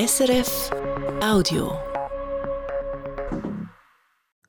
SRF 0.00 0.70
Audio. 1.20 1.72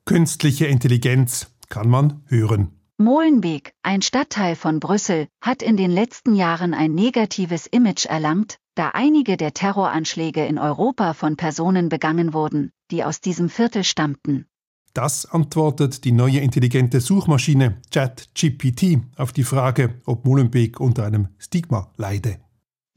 Künstliche 0.05 0.67
Intelligenz 0.67 1.47
kann 1.69 1.89
man 1.89 2.21
hören. 2.27 2.79
Molenbeek, 2.99 3.73
ein 3.81 4.03
Stadtteil 4.03 4.55
von 4.55 4.79
Brüssel, 4.79 5.27
hat 5.41 5.63
in 5.63 5.75
den 5.75 5.89
letzten 5.89 6.35
Jahren 6.35 6.75
ein 6.75 6.93
negatives 6.93 7.65
Image 7.65 8.05
erlangt, 8.05 8.59
da 8.75 8.89
einige 8.89 9.37
der 9.37 9.55
Terroranschläge 9.55 10.45
in 10.45 10.59
Europa 10.59 11.15
von 11.15 11.35
Personen 11.35 11.89
begangen 11.89 12.33
wurden, 12.33 12.69
die 12.91 13.03
aus 13.03 13.19
diesem 13.19 13.49
Viertel 13.49 13.83
stammten. 13.83 14.45
Das 14.93 15.25
antwortet 15.25 16.03
die 16.03 16.11
neue 16.11 16.41
intelligente 16.41 17.01
Suchmaschine 17.01 17.81
ChatGPT 17.91 18.99
auf 19.15 19.33
die 19.33 19.43
Frage, 19.43 19.95
ob 20.05 20.25
Molenbeek 20.25 20.79
unter 20.79 21.07
einem 21.07 21.29
Stigma 21.39 21.91
leide. 21.97 22.37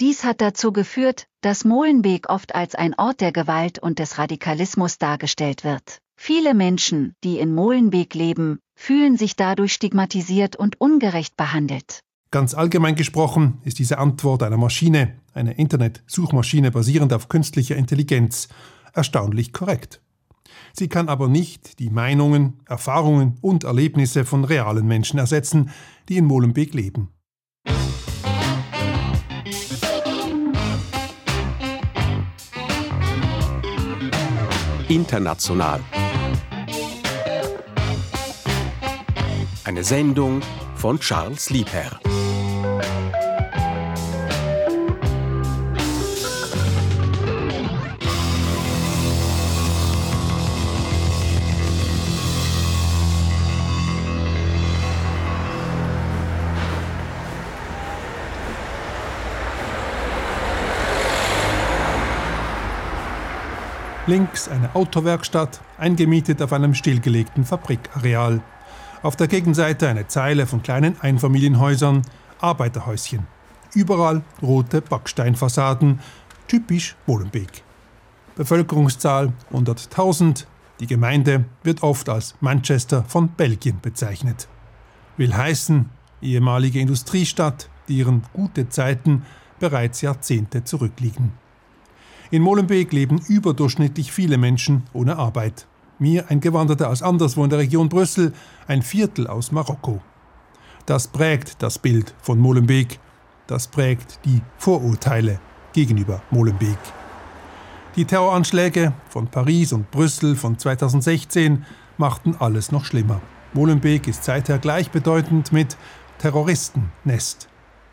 Dies 0.00 0.24
hat 0.24 0.40
dazu 0.40 0.72
geführt, 0.72 1.27
dass 1.43 1.64
Molenbeek 1.64 2.29
oft 2.29 2.54
als 2.54 2.74
ein 2.74 2.95
Ort 2.98 3.20
der 3.20 3.32
Gewalt 3.32 3.78
und 3.78 3.98
des 3.98 4.19
Radikalismus 4.19 4.98
dargestellt 4.98 5.64
wird. 5.64 5.98
Viele 6.16 6.55
Menschen, 6.55 7.14
die 7.24 7.38
in 7.38 7.55
Molenbeek 7.55 8.14
leben, 8.14 8.59
fühlen 8.74 9.16
sich 9.16 9.36
dadurch 9.36 9.73
stigmatisiert 9.73 10.56
und 10.56 10.80
ungerecht 10.80 11.36
behandelt. 11.36 12.00
Ganz 12.30 12.55
allgemein 12.55 12.95
gesprochen 12.95 13.60
ist 13.64 13.78
diese 13.78 13.98
Antwort 13.98 14.42
einer 14.42 14.56
Maschine, 14.56 15.19
einer 15.34 15.59
Internet-Suchmaschine 15.59 16.70
basierend 16.70 17.12
auf 17.12 17.28
künstlicher 17.28 17.77
Intelligenz, 17.77 18.48
erstaunlich 18.95 19.52
korrekt. 19.52 20.00
Sie 20.72 20.88
kann 20.88 21.09
aber 21.09 21.28
nicht 21.28 21.78
die 21.78 21.91
Meinungen, 21.91 22.61
Erfahrungen 22.66 23.36
und 23.42 23.64
Erlebnisse 23.64 24.24
von 24.24 24.45
realen 24.45 24.86
Menschen 24.86 25.19
ersetzen, 25.19 25.70
die 26.09 26.16
in 26.16 26.24
Molenbeek 26.24 26.72
leben. 26.72 27.11
International. 34.92 35.80
Eine 39.64 39.84
Sendung 39.84 40.42
von 40.75 41.00
Charles 41.00 41.48
Liebherr. 41.48 41.98
Links 64.08 64.48
eine 64.48 64.75
Autowerkstatt, 64.75 65.61
eingemietet 65.78 66.42
auf 66.42 66.53
einem 66.53 66.75
stillgelegten 66.75 67.45
Fabrikareal. 67.45 68.42
Auf 69.00 69.14
der 69.14 69.28
Gegenseite 69.28 69.89
eine 69.89 70.08
Zeile 70.08 70.47
von 70.47 70.61
kleinen 70.61 71.00
Einfamilienhäusern, 71.00 72.03
Arbeiterhäuschen. 72.41 73.28
Überall 73.75 74.23
rote 74.42 74.83
Backsteinfassaden, 74.83 76.00
typisch 76.48 76.97
Molenbeek. 77.06 77.62
Bevölkerungszahl 78.34 79.33
100.000. 79.53 80.47
Die 80.80 80.89
Gemeinde 80.89 81.45
wird 81.62 81.84
oft 81.84 82.08
als 82.08 82.34
Manchester 82.41 83.05
von 83.05 83.28
Belgien 83.28 83.78
bezeichnet. 83.80 84.48
Will 85.17 85.33
heißen, 85.33 85.89
ehemalige 86.20 86.80
Industriestadt, 86.80 87.69
deren 87.89 88.25
gute 88.33 88.69
Zeiten 88.69 89.23
bereits 89.61 90.00
Jahrzehnte 90.00 90.64
zurückliegen. 90.64 91.42
In 92.33 92.41
Molenbeek 92.41 92.94
leben 92.94 93.20
überdurchschnittlich 93.28 94.11
viele 94.11 94.38
Menschen 94.38 94.84
ohne 94.94 95.19
Arbeit. 95.19 95.66
Mir 95.98 96.30
ein 96.30 96.41
Gewanderter 96.41 96.89
aus 96.89 97.02
anderswo 97.02 97.44
in 97.44 97.50
der 97.50 97.58
Region 97.58 97.91
Brüssel, 97.91 98.33
ein 98.66 98.80
Viertel 98.80 99.27
aus 99.27 99.52
Marokko. 99.52 100.01
Das 100.86 101.08
prägt 101.08 101.62
das 101.62 101.79
Bild 101.79 102.14
von 102.23 102.39
Molenbeek. 102.39 102.98
Das 103.46 103.68
prägt 103.68 104.18
die 104.24 104.40
Vorurteile 104.57 105.40
gegenüber 105.74 106.23
Molenbeek. 106.30 106.79
Die 107.96 108.07
Terroranschläge 108.07 108.95
von 109.11 109.27
Paris 109.27 109.74
und 109.74 109.90
Brüssel 109.90 110.34
von 110.34 110.58
2016 110.58 111.67
machten 111.98 112.34
alles 112.39 112.73
noch 112.73 112.86
schlimmer. 112.86 113.20
Molenbeek 113.52 114.08
ist 114.08 114.24
seither 114.24 114.58
gleichbedeutend 114.58 115.52
mit 115.52 115.77
Terroristennest, 116.17 117.51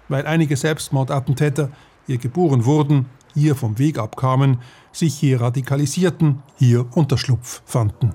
weil 0.08 0.26
einige 0.26 0.56
Selbstmordattentäter 0.56 1.72
hier 2.08 2.20
geboren 2.20 2.64
wurden 2.64 3.08
hier 3.34 3.56
vom 3.56 3.78
Weg 3.78 3.98
abkamen, 3.98 4.60
sich 4.92 5.16
hier 5.16 5.42
radikalisierten, 5.42 6.42
hier 6.58 6.86
Unterschlupf 6.96 7.62
fanden. 7.66 8.14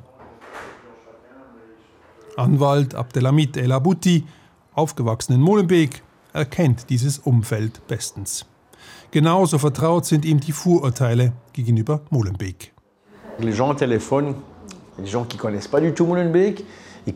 Anwalt 2.36 2.94
Abdelhamid 2.94 3.56
El 3.56 3.72
Abouti, 3.72 4.24
aufgewachsen 4.74 5.34
in 5.34 5.40
Molenbeek, 5.40 6.02
erkennt 6.32 6.90
dieses 6.90 7.18
Umfeld 7.18 7.86
bestens. 7.86 8.46
Genauso 9.10 9.58
vertraut 9.58 10.04
sind 10.04 10.24
ihm 10.24 10.40
die 10.40 10.52
Vorurteile 10.52 11.32
gegenüber 11.52 12.00
Molenbeek. 12.10 12.72
Les 13.38 13.56
gens 13.56 13.74
téléphonent, 13.74 14.34
les 14.98 15.10
gens 15.10 15.24
qui 15.24 15.36
connaissent 15.36 15.68
pas 15.68 15.80
du 15.80 15.92
tout 15.92 16.06
Molenbeek 16.06 16.64
et 17.06 17.12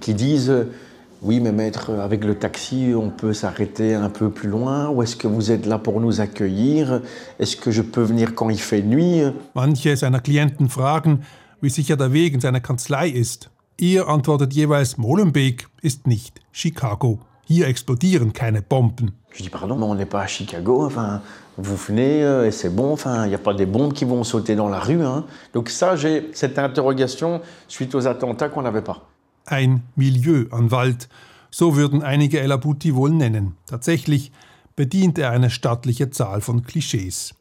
Oui, 1.21 1.41
mais 1.41 1.51
maître, 1.51 1.91
avec 1.91 2.25
le 2.25 2.37
taxi, 2.37 2.93
on 2.97 3.11
peut 3.11 3.33
s'arrêter 3.33 3.95
un 3.95 4.09
peu 4.09 4.31
plus 4.31 4.49
loin 4.49 4.89
Ou 4.89 5.03
est-ce 5.03 5.17
que 5.17 5.27
vous 5.27 5.51
êtes 5.51 5.67
là 5.67 5.79
pour 5.79 6.01
nous 6.01 6.21
accueillir? 6.21 7.03
Est-ce 7.41 7.57
que 7.57 7.73
je 7.73 7.83
peux 7.83 8.03
venir 8.03 8.37
quand 8.37 8.51
il 8.51 8.61
fait 8.61 8.83
nuit? 8.83 9.23
Manche 9.55 9.97
seiner 9.97 10.21
Klienten 10.21 10.69
fragen, 10.69 11.19
wie 11.61 11.71
sicher 11.71 11.97
der 11.97 12.13
Weg 12.13 12.35
in 12.35 12.41
seine 12.41 12.61
Kanzlei 12.61 13.09
ist. 13.09 13.51
Ihr 13.81 14.09
antwortet 14.09 14.53
jeweils, 14.53 14.97
Molenbeek 14.97 15.69
ist 15.83 16.07
nicht 16.07 16.41
Chicago. 16.53 17.19
Hier 17.49 17.67
explodieren 17.67 18.33
keine 18.33 18.63
Bomben. 18.63 19.13
Je 19.31 19.43
dis 19.43 19.51
pardon, 19.51 19.77
mais 19.77 19.87
on 19.87 19.95
n'est 19.95 20.07
pas 20.07 20.23
à 20.23 20.27
Chicago. 20.27 20.85
Enfin, 20.85 21.21
vous 21.57 21.77
venez 21.77 22.23
euh, 22.23 22.47
et 22.47 22.51
c'est 22.51 22.75
bon. 22.75 22.93
Enfin, 22.93 23.25
il 23.25 23.31
n'y 23.31 23.35
a 23.35 23.39
pas 23.39 23.55
des 23.55 23.67
bombes 23.67 23.93
qui 23.93 24.05
vont 24.05 24.23
sauter 24.25 24.55
dans 24.55 24.69
la 24.69 24.79
rue. 24.81 25.03
Hein. 25.03 25.25
Donc 25.53 25.69
ça, 25.69 25.97
j'ai 25.97 26.29
cette 26.33 26.59
interrogation 26.59 27.41
suite 27.67 27.95
aux 27.95 28.07
attentats 28.07 28.49
qu'on 28.49 28.63
n'avait 28.63 28.83
pas. 28.83 29.09
Ein 29.51 29.83
Milieuanwalt, 29.97 31.09
so 31.51 31.77
würden 31.77 32.03
einige 32.03 32.41
El 32.41 32.53
Abuti 32.53 32.95
wohl 32.95 33.11
nennen. 33.11 33.57
Tatsächlich 33.67 34.33
bedient 34.77 35.19
er 35.19 35.31
eine 35.31 35.51
stattliche 35.51 36.11
Zahl 36.11 36.41
von 36.41 36.63
Klischees. 36.63 37.35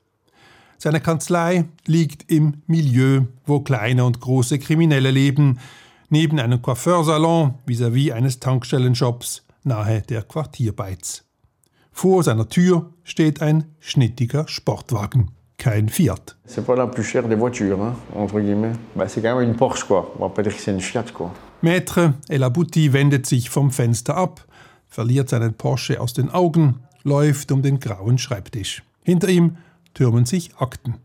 Seine 0.80 1.02
Kanzlei 1.02 1.66
liegt 1.86 2.32
im 2.32 2.62
Milieu, 2.68 3.22
wo 3.46 3.62
kleine 3.62 4.06
und 4.06 4.20
große 4.20 4.60
Kriminelle 4.60 5.12
leben, 5.12 5.60
neben 6.10 6.40
einem 6.40 6.62
Coiffeursalon 6.62 7.56
vis-à-vis 7.66 8.12
-vis 8.12 8.14
eines 8.14 8.40
Tankstellenshops 8.40 9.44
nahe 9.64 10.02
der 10.02 10.24
Quartierbeiz. 10.24 11.24
Vor 11.92 12.24
seiner 12.24 12.48
Tür 12.48 12.92
steht 13.04 13.42
ein 13.42 13.66
schnittiger 13.80 14.48
Sportwagen, 14.48 15.32
kein 15.58 15.90
Fiat. 15.90 16.38
C'est 16.48 16.64
pas 16.64 16.76
la 16.76 16.86
plus 16.88 17.04
chère 17.04 17.28
des 17.28 17.36
voitures, 17.36 17.82
hein, 17.82 17.96
entre 18.14 18.40
guillemets. 18.40 18.74
Bah, 18.96 19.08
c'est 19.08 19.22
quand 19.22 19.36
même 19.36 19.50
une 19.50 19.56
Porsche, 19.56 19.86
quoi. 19.88 20.14
On 20.20 20.28
va 20.28 20.30
pas 20.30 20.44
dire 20.44 20.56
que 20.56 20.62
c'est 20.62 20.72
une 20.72 20.82
Fiat, 20.82 21.06
quoi. 21.12 21.32
Maître 21.62 22.14
El 22.28 22.44
Abouti 22.44 22.94
wendet 22.94 23.26
sich 23.26 23.50
vom 23.50 23.72
Fenster 23.72 24.16
ab, 24.16 24.46
verliert 24.88 25.30
seinen 25.30 25.56
Porsche 25.56 26.00
aus 26.00 26.14
den 26.14 26.30
Augen, 26.30 26.82
läuft 27.04 27.52
um 27.52 27.64
den 27.64 27.80
grauen 27.80 28.20
Schreibtisch. 28.20 28.84
Hinter 29.04 29.30
ihm 29.30 29.58
türmen 29.96 30.26
sich 30.26 30.56
Akten. 30.58 30.96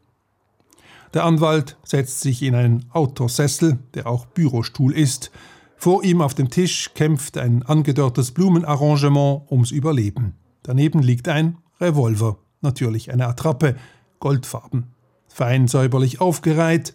Der 1.15 1.25
Anwalt 1.25 1.79
setzt 1.85 2.21
sich 2.21 2.43
in 2.43 2.55
einen 2.55 2.85
Autosessel, 2.93 3.79
der 3.95 4.07
auch 4.07 4.27
Bürostuhl 4.27 4.93
ist. 4.93 5.31
Vor 5.77 6.05
ihm 6.05 6.21
auf 6.21 6.35
dem 6.35 6.51
Tisch 6.51 6.93
kämpft 6.95 7.39
ein 7.39 7.63
angedörrtes 7.63 8.33
Blumenarrangement 8.33 9.51
ums 9.51 9.71
Überleben. 9.71 10.35
Daneben 10.63 11.03
liegt 11.03 11.29
ein 11.29 11.59
Revolver, 11.81 12.37
natürlich 12.61 13.11
eine 13.11 13.27
Attrappe, 13.27 13.77
goldfarben. 14.21 14.93
Fein 15.29 15.67
säuberlich 15.67 16.21
aufgereiht, 16.21 16.93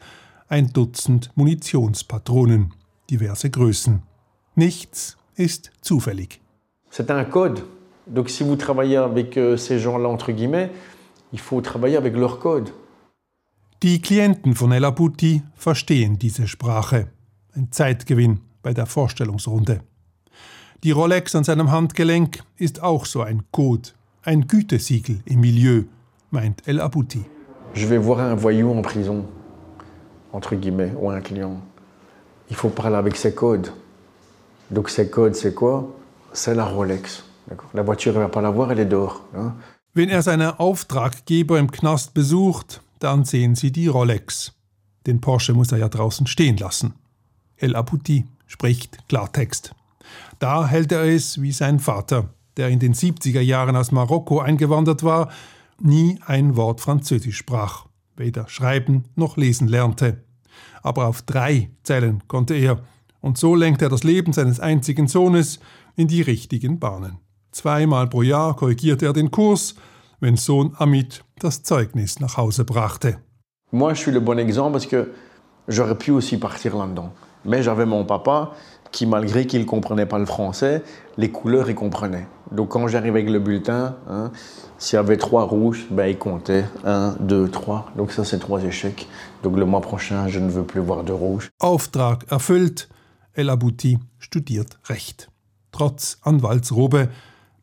ein 0.48 0.72
Dutzend 0.74 1.32
Munitionspatronen 1.36 2.74
diverse 3.10 3.50
Größen. 3.50 4.02
Nichts 4.56 5.18
ist 5.36 5.72
zufällig. 5.82 6.42
C'est 6.90 7.12
un 7.12 7.24
code. 7.26 7.64
Donc 8.08 8.30
si 8.30 8.44
vous 8.44 8.56
travaillez 8.56 8.98
avec 8.98 9.38
euh, 9.38 9.58
ces 9.58 9.80
gens-là, 9.80 10.08
entre 10.10 10.32
guillemets, 10.32 10.72
il 11.34 11.40
faut 11.40 11.62
travailler 11.62 11.98
avec 11.98 12.16
leur 12.16 12.40
code. 12.40 12.70
Die 13.84 14.02
Klienten 14.02 14.54
von 14.54 14.72
El 14.72 14.86
Abuti 14.86 15.44
verstehen 15.56 16.18
diese 16.18 16.48
Sprache. 16.48 17.08
Ein 17.56 17.72
Zeitgewinn 17.72 18.40
bei 18.64 18.74
der 18.74 18.88
Vorstellungsrunde. 18.88 19.82
Die 20.84 20.92
Rolex 20.92 21.36
an 21.36 21.44
seinem 21.44 21.72
Handgelenk 21.72 22.44
ist 22.58 22.82
auch 22.82 23.06
so 23.06 23.22
ein 23.22 23.44
Code, 23.52 23.90
ein 24.24 24.48
Gütesiegel 24.48 25.20
im 25.26 25.42
Milieu, 25.42 25.84
meint 26.32 26.68
El 26.68 26.80
Abuti. 26.82 27.26
Je 27.74 27.88
vais 27.88 28.00
voir 28.00 28.20
un 28.20 28.36
voyou 28.36 28.72
en 28.72 28.82
prison, 28.82 29.26
entre 30.32 30.56
guillemets, 30.56 30.94
ou 31.00 31.10
un 31.10 31.22
client. 31.22 31.62
Il 32.50 32.56
faut 32.56 32.70
parler 32.70 32.96
avec 32.96 33.16
ses 33.16 33.34
codes. 33.34 33.72
Donc 34.70 34.90
ses 34.90 35.10
codes, 35.10 35.36
c'est 35.36 35.54
quoi 35.54 35.88
C'est 36.34 36.56
la 36.56 36.66
Rolex. 36.66 37.24
La 37.74 37.84
voiture, 37.84 38.14
ne 38.14 38.20
va 38.20 38.30
pas 38.30 38.42
la 38.42 38.50
voir, 38.50 38.72
elle 38.72 38.80
est 38.80 38.86
dehors. 38.86 39.22
Hein? 39.34 39.54
Wenn 39.94 40.10
er 40.10 40.22
seine 40.22 40.60
Auftraggeber 40.60 41.58
im 41.58 41.72
Knast 41.72 42.14
besucht, 42.14 42.82
dann 43.00 43.26
sehen 43.26 43.56
sie 43.56 43.72
die 43.72 43.88
Rolex. 43.88 44.54
Den 45.06 45.22
Porsche 45.22 45.54
muss 45.54 45.72
er 45.72 45.80
ja 45.80 45.90
draußen 45.90 46.28
stehen 46.28 46.58
lassen. 46.58 46.94
El 47.56 47.76
Abouti 47.76 48.26
spricht 48.46 49.08
Klartext. 49.08 49.74
Da 50.40 50.68
hält 50.68 50.92
er 50.92 51.04
es 51.04 51.42
wie 51.42 51.52
sein 51.52 51.80
Vater, 51.80 52.30
der 52.58 52.70
in 52.70 52.80
den 52.80 52.94
70er 52.94 53.42
Jahren 53.42 53.76
aus 53.76 53.92
Marokko 53.92 54.40
eingewandert 54.40 55.04
war, 55.04 55.30
nie 55.80 56.20
ein 56.26 56.56
Wort 56.56 56.82
Französisch 56.82 57.38
sprach, 57.38 57.86
weder 58.16 58.48
schreiben 58.50 59.06
noch 59.16 59.38
lesen 59.38 59.68
lernte. 59.68 60.24
Aber 60.88 61.08
auf 61.08 61.22
drei 61.22 61.70
zählen 61.84 62.24
konnte 62.30 62.54
er, 62.56 62.80
und 63.20 63.38
so 63.38 63.56
lenkt 63.56 63.82
er 63.82 63.90
das 63.90 64.06
Leben 64.06 64.32
seines 64.32 64.62
einzigen 64.62 65.10
Sohnes 65.10 65.60
in 65.98 66.08
die 66.08 66.22
richtigen 66.22 66.80
Bahnen. 66.80 67.18
Zweimal 67.52 68.08
pro 68.08 68.22
Jahr 68.22 68.56
korrigierte 68.56 69.06
er 69.06 69.12
den 69.12 69.30
Kurs, 69.30 69.76
wenn 70.22 70.38
Sohn 70.38 70.74
Amit 70.78 71.26
das 71.40 71.62
Zeugnis 71.62 72.22
nach 72.22 72.38
Hause 72.38 72.64
brachte. 72.64 73.18
Moi, 73.72 73.96
je 73.96 74.00
suis 74.00 74.14
le 74.14 74.22
bon 74.22 74.40
exemple 74.40 74.72
parce 74.72 74.86
que 74.86 75.12
j'aurais 75.68 75.98
pu 75.98 76.12
aussi 76.12 76.38
partir 76.38 76.78
là-dedans. 76.78 77.12
Mais 77.44 77.62
j'avais 77.64 77.86
mon 77.86 78.06
papa 78.06 78.54
qui, 78.94 79.06
malgré 79.06 79.46
qu'il 79.46 79.60
ne 79.60 79.66
comprenait 79.66 80.06
pas 80.06 80.20
le 80.20 80.26
français, 80.26 80.84
les 81.18 81.32
couleurs, 81.32 81.70
il 81.70 81.76
comprenait. 81.76 82.28
Donc 82.52 82.70
quand 82.70 82.88
j'arrivais 82.88 83.20
avec 83.20 83.30
le 83.30 83.40
bulletin, 83.40 83.96
hein, 84.10 84.32
s'il 84.78 84.96
y 84.96 85.00
avait 85.00 85.18
trois 85.18 85.44
rouges, 85.44 85.88
ben, 85.90 86.08
il 86.08 86.18
comptait. 86.18 86.66
Un, 86.86 87.16
deux, 87.20 87.50
trois. 87.50 87.92
Donc 87.96 88.12
ça, 88.12 88.24
c'est 88.24 88.40
trois 88.40 88.64
échecs. 88.64 89.08
Donc 89.44 89.58
le 89.58 89.66
mois 89.66 89.82
prochain, 89.82 90.28
je 90.28 90.40
ne 90.40 90.50
veux 90.50 90.64
plus 90.64 90.82
voir 90.82 91.04
de 91.04 91.12
rouge. 91.12 91.50
Auftrag 91.60 92.24
erfüllt. 92.32 92.90
El 93.34 93.50
Abouti 93.50 94.00
studiert 94.20 94.80
Recht. 94.84 95.30
Trotz 95.72 96.18
Anwaltsrobe 96.24 97.08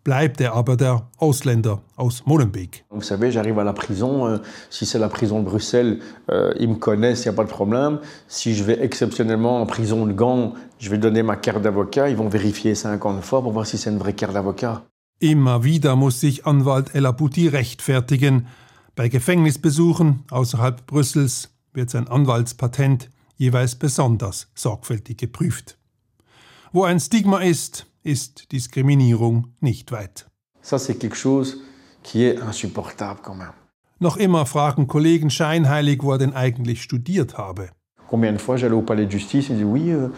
bleibt 0.04 0.40
er 0.40 0.54
aber 0.54 0.76
der 0.76 1.08
Ausländer 1.18 1.80
aus 1.96 2.24
Molenbeek. 2.26 2.84
Vous 2.90 3.02
savez, 3.02 3.32
j'arrive 3.32 3.58
à 3.58 3.64
la 3.64 3.72
prison, 3.72 4.26
euh, 4.26 4.38
si 4.70 4.86
c'est 4.86 4.98
la 4.98 5.08
prison 5.08 5.40
de 5.40 5.46
Bruxelles, 5.46 6.00
euh, 6.30 6.52
ils 6.60 6.68
me 6.68 6.76
connaissent, 6.76 7.24
il 7.24 7.28
n'y 7.28 7.34
a 7.34 7.36
pas 7.36 7.44
de 7.44 7.50
problème. 7.50 7.98
Si 8.28 8.54
je 8.54 8.62
vais 8.62 8.78
exceptionnellement 8.84 9.60
en 9.60 9.66
prison 9.66 10.06
de 10.06 10.12
Gand, 10.12 10.52
je 10.78 10.90
vais 10.90 10.98
donner 10.98 11.22
ma 11.22 11.36
carte 11.36 11.62
d'avocat, 11.62 12.10
ils 12.10 12.16
vont 12.16 12.28
vérifier 12.28 12.74
50 12.74 13.22
fois 13.24 13.42
pour 13.42 13.52
voir 13.52 13.66
si 13.66 13.78
c'est 13.78 13.90
une 13.90 13.98
vraie 13.98 14.12
carte 14.12 14.34
d'avocat. 14.34 14.82
Immer 15.20 15.64
wieder 15.64 15.96
muss 15.96 16.20
sich 16.20 16.44
Anwalt 16.44 16.94
El 16.94 17.06
Abouti 17.06 17.48
rechtfertigen. 17.48 18.46
Bei 18.94 19.08
Gefängnisbesuchen 19.08 20.24
außerhalb 20.30 20.86
Brüssels 20.86 21.50
wird 21.72 21.90
sein 21.90 22.08
Anwaltspatent 22.08 23.08
jeweils 23.36 23.74
besonders 23.76 24.48
sorgfältig 24.54 25.18
geprüft. 25.18 25.78
Wo 26.72 26.84
ein 26.84 27.00
Stigma 27.00 27.38
ist, 27.38 27.86
ist 28.04 28.52
Diskriminierung 28.52 29.48
nicht 29.60 29.90
weit. 29.90 30.26
Ça, 30.62 30.78
c'est 30.78 30.94
quelque 30.94 31.16
chose 31.16 31.62
qui 32.02 32.24
est 32.24 32.38
insupportable 32.40 33.20
quand 33.22 33.34
même. 33.34 33.52
Noch 34.00 34.16
immer 34.16 34.44
fragen 34.46 34.86
Kollegen 34.86 35.30
scheinheilig, 35.30 36.02
wo 36.02 36.12
er 36.12 36.18
denn 36.18 36.34
eigentlich 36.34 36.82
studiert 36.82 37.38
habe. 37.38 37.70
Combien 38.08 38.32
de 38.32 38.38
fois 38.38 38.56
j'allais 38.56 38.74
au 38.74 38.82
palais 38.82 39.06
de 39.06 39.10
justice, 39.10 39.48
ils 39.48 39.54
disaient 39.56 39.64
Oui, 39.64 39.90
euh, 39.90 40.08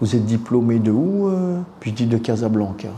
vous 0.00 0.16
êtes 0.16 0.24
diplômé 0.24 0.78
de 0.78 0.90
où 0.90 1.28
euh 1.28 1.60
Puis 1.78 1.90
je 1.90 1.96
dis 1.96 2.06
de 2.06 2.18
Casablanca. 2.18 2.88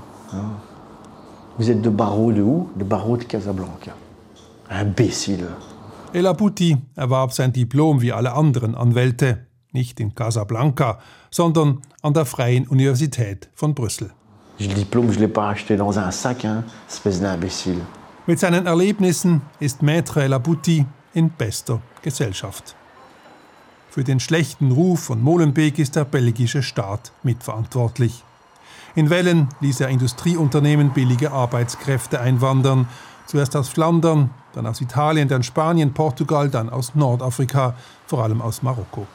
Vous 1.58 1.70
êtes 1.70 1.82
de 1.82 1.90
barreau 1.90 2.32
de 2.32 2.42
où 2.42 2.70
De 2.76 2.84
barreau 2.84 3.16
de 3.16 3.24
Casablanca. 3.24 3.92
Imbécile. 4.70 5.46
El 6.14 6.26
Abouti 6.26 6.76
erwarb 6.96 7.32
sein 7.32 7.48
Diplom 7.48 8.00
wie 8.00 8.12
alle 8.12 8.32
anderen 8.34 8.74
Anwälte, 8.74 9.46
nicht 9.72 10.00
in 10.00 10.14
Casablanca, 10.14 10.98
sondern 11.30 11.82
an 12.02 12.14
der 12.14 12.26
Freien 12.26 12.66
Universität 12.66 13.48
von 13.54 13.74
Brüssel. 13.74 14.10
Mit 18.26 18.38
seinen 18.38 18.66
Erlebnissen 18.66 19.42
ist 19.58 19.82
Maître 19.82 20.20
El 20.20 20.32
Abouti 20.32 20.86
in 21.14 21.30
bester 21.30 21.80
Gesellschaft. 22.02 22.76
Für 23.90 24.04
den 24.04 24.20
schlechten 24.20 24.72
Ruf 24.72 25.00
von 25.00 25.20
Molenbeek 25.20 25.78
ist 25.78 25.96
der 25.96 26.04
belgische 26.04 26.62
Staat 26.62 27.12
mitverantwortlich. 27.22 28.24
In 28.94 29.10
Wellen 29.10 29.48
ließ 29.60 29.80
er 29.80 29.88
Industrieunternehmen 29.88 30.90
billige 30.90 31.32
Arbeitskräfte 31.32 32.20
einwandern, 32.20 32.88
zuerst 33.26 33.56
aus 33.56 33.68
Flandern, 33.68 34.30
dann 34.52 34.66
aus 34.66 34.80
Italien, 34.80 35.28
dann 35.28 35.42
Spanien, 35.42 35.92
Portugal, 35.92 36.48
dann 36.48 36.70
aus 36.70 36.94
Nordafrika, 36.94 37.74
vor 38.06 38.22
allem 38.22 38.40
aus 38.40 38.62
Marokko. 38.62 39.06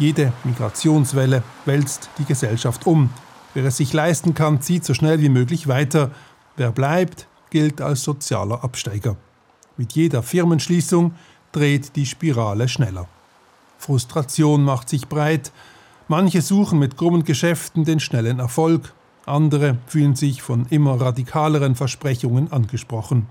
Jede 0.00 0.32
Migrationswelle 0.44 1.42
wälzt 1.66 2.08
die 2.16 2.24
Gesellschaft 2.24 2.86
um. 2.86 3.10
Wer 3.52 3.66
es 3.66 3.76
sich 3.76 3.92
leisten 3.92 4.32
kann, 4.32 4.62
zieht 4.62 4.82
so 4.82 4.94
schnell 4.94 5.20
wie 5.20 5.28
möglich 5.28 5.68
weiter. 5.68 6.10
Wer 6.56 6.72
bleibt, 6.72 7.28
gilt 7.50 7.82
als 7.82 8.02
sozialer 8.02 8.64
Absteiger. 8.64 9.16
Mit 9.76 9.92
jeder 9.92 10.22
Firmenschließung 10.22 11.12
dreht 11.52 11.96
die 11.96 12.06
Spirale 12.06 12.66
schneller. 12.66 13.08
Frustration 13.76 14.64
macht 14.64 14.88
sich 14.88 15.06
breit. 15.06 15.52
Manche 16.08 16.40
suchen 16.40 16.78
mit 16.78 16.96
krummen 16.96 17.24
Geschäften 17.24 17.84
den 17.84 18.00
schnellen 18.00 18.38
Erfolg. 18.38 18.94
Andere 19.26 19.76
fühlen 19.86 20.16
sich 20.16 20.40
von 20.40 20.64
immer 20.70 20.98
radikaleren 20.98 21.74
Versprechungen 21.74 22.50
angesprochen. 22.50 23.26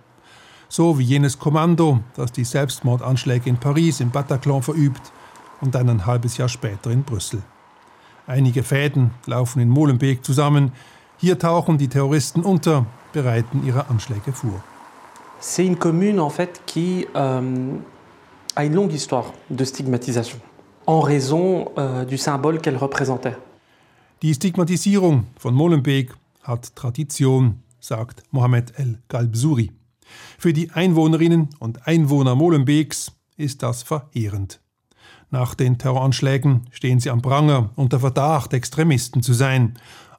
So 0.68 1.00
wie 1.00 1.04
jenes 1.04 1.40
Kommando, 1.40 2.02
das 2.16 2.32
die 2.32 2.44
Selbstmordanschläge 2.44 3.50
in 3.50 3.58
Paris 3.58 4.02
im 4.02 4.12
Bataclan 4.12 4.62
verübt 4.62 5.02
und 5.62 5.76
dann 5.76 5.90
ein 5.90 6.06
halbes 6.06 6.38
Jahr 6.38 6.50
später 6.50 6.92
in 6.92 7.04
Brüssel. 7.04 7.42
Einige 8.28 8.64
Fäden 8.64 9.12
laufen 9.26 9.60
in 9.60 9.70
Molenbeek 9.70 10.24
zusammen. 10.24 10.72
Hier 11.18 11.40
tauchen 11.40 11.78
die 11.78 11.88
Terroristen 11.88 12.42
unter, 12.44 12.86
bereiten 13.14 13.66
ihre 13.66 13.90
Anschläge 13.90 14.32
vor. 14.34 14.64
C'est 15.42 15.66
une 15.66 15.78
commune 15.78 16.20
en 16.20 16.30
fait 16.30 16.62
qui 16.66 17.08
euh, 17.16 17.78
a 18.56 18.66
une 18.66 18.76
longue 18.76 18.94
histoire 18.94 19.34
de 19.50 19.64
stigmatisation 19.64 20.40
en 20.86 21.02
raison 21.02 21.72
euh, 21.78 22.04
du 22.04 22.18
symbole 22.18 22.60
qu'elle 22.60 22.78
représentait. 22.78 23.38
Die 24.22 24.34
Stigmatisierung 24.34 25.28
von 25.38 25.54
Molenbeek 25.54 26.12
hat 26.44 26.76
Tradition, 26.76 27.64
sagt 27.80 28.24
Mohamed 28.32 28.74
El 28.78 29.00
Galbsuri. 29.08 29.72
Für 30.38 30.52
die 30.52 30.72
Einwohnerinnen 30.72 31.50
und 31.60 31.88
Einwohner 31.88 32.36
Molenbeeks 32.36 33.12
ist 33.38 33.64
das 33.64 33.84
verheerend. 33.84 34.60
Nach 35.32 35.54
den 35.54 35.78
Terroranschlägen 35.78 36.62
stehen 36.72 37.00
sie 37.00 37.12
am 37.12 37.22
Pranger 37.22 37.70
unter 37.76 38.00
Verdacht, 38.00 38.54
Extremisten 38.54 39.22
zu 39.22 39.34
sein. 39.34 39.76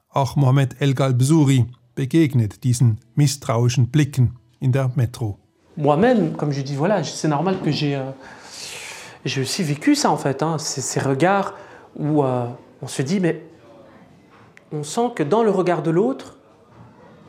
Auch 0.09 0.35
Mohamed 0.35 0.79
El 0.79 0.93
Galbsuri 0.93 1.65
begegnet 1.95 2.63
diesen 2.63 2.99
misstrauischen 3.15 3.89
Blicken 3.89 4.37
in 4.59 4.71
der 4.71 4.91
Metro. 4.95 5.37
Moi-même, 5.75 6.35
comme 6.37 6.51
je 6.51 6.61
dis, 6.61 6.75
voilà, 6.75 7.03
c'est 7.03 7.27
normal 7.27 7.57
que 7.63 7.71
j'ai 7.71 7.95
euh, 7.95 8.11
j'ai 9.25 9.41
aussi 9.41 9.63
vécu 9.63 9.95
ça 9.95 10.09
en 10.09 10.17
fait, 10.17 10.41
hein, 10.41 10.57
ces, 10.57 10.99
regards 10.99 11.53
où 11.95 12.23
euh, 12.23 12.45
on 12.81 12.87
se 12.87 13.01
dit, 13.01 13.19
mais 13.19 13.43
on 14.71 14.83
sent 14.83 15.11
que 15.15 15.23
dans 15.23 15.43
le 15.43 15.51
regard 15.51 15.83
de 15.83 15.91
l'autre, 15.91 16.37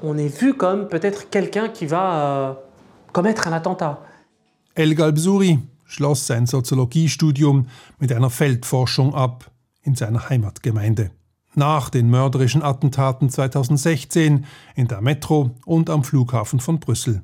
on 0.03 0.17
est 0.17 0.29
vu 0.29 0.55
comme 0.55 0.89
peut-être 0.89 1.29
quelqu'un 1.31 1.69
qui 1.69 1.87
va 1.87 2.15
euh, 2.15 2.53
commettre 3.13 3.49
un 3.49 3.53
attentat. 3.53 4.01
El 4.75 4.95
Galbsuri 4.95 5.59
schloss 5.93 6.27
sein 6.27 6.47
Soziologiestudium 6.47 7.69
mit 7.99 8.13
einer 8.13 8.31
Feldforschung 8.31 9.15
ab 9.15 9.51
in 9.83 9.95
seiner 9.95 10.29
Heimatgemeinde. 10.29 11.11
Nach 11.55 11.91
den 11.91 12.09
mörderischen 12.09 12.63
Attentaten 12.63 13.29
2016 13.29 14.47
in 14.75 14.89
der 14.89 15.03
Metro 15.03 15.51
und 15.67 15.91
am 15.91 16.03
Flughafen 16.03 16.61
von 16.61 16.81
Brüssel. 16.81 17.23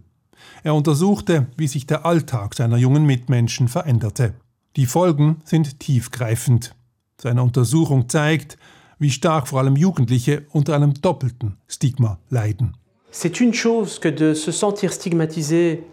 Er 0.63 0.75
untersuchte, 0.75 1.47
wie 1.57 1.67
sich 1.67 1.87
der 1.87 2.05
Alltag 2.05 2.55
seiner 2.55 2.77
jungen 2.77 3.07
Mitmenschen 3.07 3.69
veränderte. 3.69 4.35
Die 4.77 4.87
Folgen 4.87 5.39
sind 5.45 5.81
tiefgreifend. 5.81 6.75
Seine 7.21 7.43
Untersuchung 7.43 8.09
zeigt, 8.09 8.59
wie 8.99 9.11
stark 9.11 9.49
vor 9.49 9.61
allem 9.61 9.77
Jugendliche 9.77 10.45
unter 10.53 10.75
einem 10.75 10.95
doppelten 10.95 11.57
Stigma 11.67 12.19
leiden. 12.29 12.77
C'est 13.11 13.41
une 13.41 13.55
chose 13.55 13.99
que 13.99 14.11
de 14.11 14.35
se 14.35 14.53
sentir 14.53 14.93
stigmatisé 14.93 15.85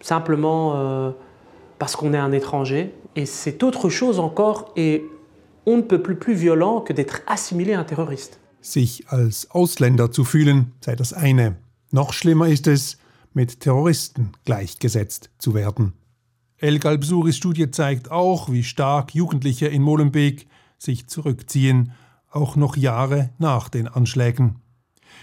simplement 0.00 0.74
euh, 0.74 1.12
parce 1.78 1.96
qu'on 1.96 2.12
est 2.14 2.18
un 2.18 2.32
étranger, 2.32 2.94
et 3.16 3.26
c'est 3.26 3.62
autre 3.62 3.88
chose 3.88 4.18
encore 4.18 4.72
et 4.76 5.04
on 5.66 5.78
ne 5.78 5.82
peut 5.82 6.02
plus 6.02 6.16
plus 6.16 6.34
violent 6.34 6.80
que 6.80 6.92
d'être 6.92 7.22
assimilé 7.26 7.74
à 7.74 7.80
un 7.80 7.84
terroriste. 7.84 8.38
Sich 8.60 9.04
als 9.08 9.50
Ausländer 9.50 10.10
zu 10.10 10.24
fühlen, 10.24 10.72
sei 10.80 10.96
das 10.96 11.12
eine. 11.12 11.56
Noch 11.90 12.12
schlimmer 12.12 12.48
ist 12.48 12.66
es, 12.66 12.98
mit 13.34 13.60
Terroristen 13.60 14.32
gleichgesetzt 14.44 15.30
zu 15.38 15.54
werden. 15.54 15.92
El 16.58 16.78
Galbsuris 16.78 17.36
Studie 17.36 17.70
zeigt 17.70 18.10
auch, 18.10 18.50
wie 18.50 18.62
stark 18.62 19.14
Jugendliche 19.14 19.66
in 19.66 19.82
Molenbeek 19.82 20.46
sich 20.78 21.06
zurückziehen, 21.08 21.92
auch 22.30 22.56
noch 22.56 22.76
Jahre 22.76 23.30
nach 23.38 23.68
den 23.68 23.86
Anschlägen. 23.88 24.56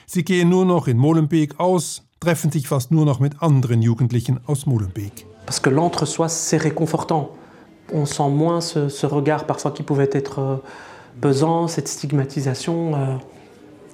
Sie 0.06 0.24
gehen 0.24 0.50
nur 0.50 0.66
noch 0.66 0.88
in 0.88 0.98
Molenbeek 0.98 1.60
aus, 1.60 2.08
treffen 2.20 2.52
sich 2.52 2.68
fast 2.68 2.92
nur 2.92 3.06
noch 3.06 3.20
mit 3.20 3.42
anderen 3.42 3.82
Jugendlichen 3.82 4.40
aus 4.46 4.66
Molenbeek. 4.66 5.26
Parce 5.46 5.60
que 5.60 5.70
l'entre-soi, 5.70 6.30
c'est 6.30 6.58
réconfortant. 6.58 7.32
On 7.94 8.06
sent 8.06 8.30
moins 8.30 8.62
ce, 8.62 8.90
ce 8.90 9.06
regard 9.06 9.46
parfois 9.46 9.72
qui 9.72 9.84
pouvait 9.84 10.10
être 10.14 10.40
euh, 10.40 10.58
pesant, 11.20 11.68
cette 11.68 11.88
stigmatisation, 11.88 12.96
euh, 12.96 13.16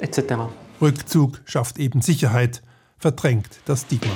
etc. 0.02 0.42
Rückzug 0.82 1.38
schafft 1.46 1.80
eben 1.80 2.02
Sicherheit, 2.02 2.62
verdrängt 3.00 3.60
das 3.66 3.82
Stigma. 3.82 4.14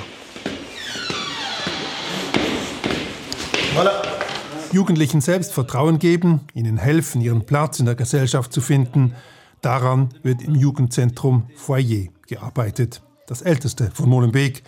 Jugendlichen 4.72 5.20
Selbstvertrauen 5.20 6.00
geben, 6.00 6.42
ihnen 6.54 6.78
helfen, 6.78 7.20
ihren 7.20 7.46
Platz 7.46 7.80
in 7.80 7.86
der 7.86 7.96
Gesellschaft 7.96 8.54
zu 8.54 8.62
finden, 8.62 9.14
daran 9.62 10.10
wird 10.24 10.42
im 10.42 10.56
Jugendzentrum 10.56 11.44
Foyer 11.56 12.08
gearbeitet. 12.28 13.02
Das 13.28 13.42
älteste 13.42 13.92
von 13.94 14.08
Molenbeek. 14.10 14.64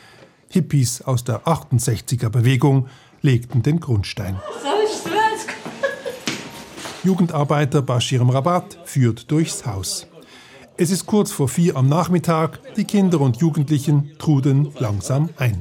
Hippies 0.53 1.01
aus 1.01 1.24
der 1.24 1.45
68er 1.45 2.29
Bewegung 2.29 2.86
legten 3.22 3.63
den 3.63 3.79
Grundstein. 3.79 4.36
Jugendarbeiter 7.03 7.81
Bashir 7.81 8.22
Rabat 8.22 8.77
führt 8.86 9.31
durchs 9.31 9.65
Haus. 9.65 10.05
Es 10.77 10.91
ist 10.91 11.07
kurz 11.07 11.31
vor 11.31 11.48
vier 11.48 11.75
am 11.75 11.89
Nachmittag. 11.89 12.60
Die 12.75 12.83
Kinder 12.83 13.19
und 13.22 13.38
Jugendlichen 13.38 14.12
truden 14.19 14.72
langsam 14.77 15.29
ein. 15.38 15.60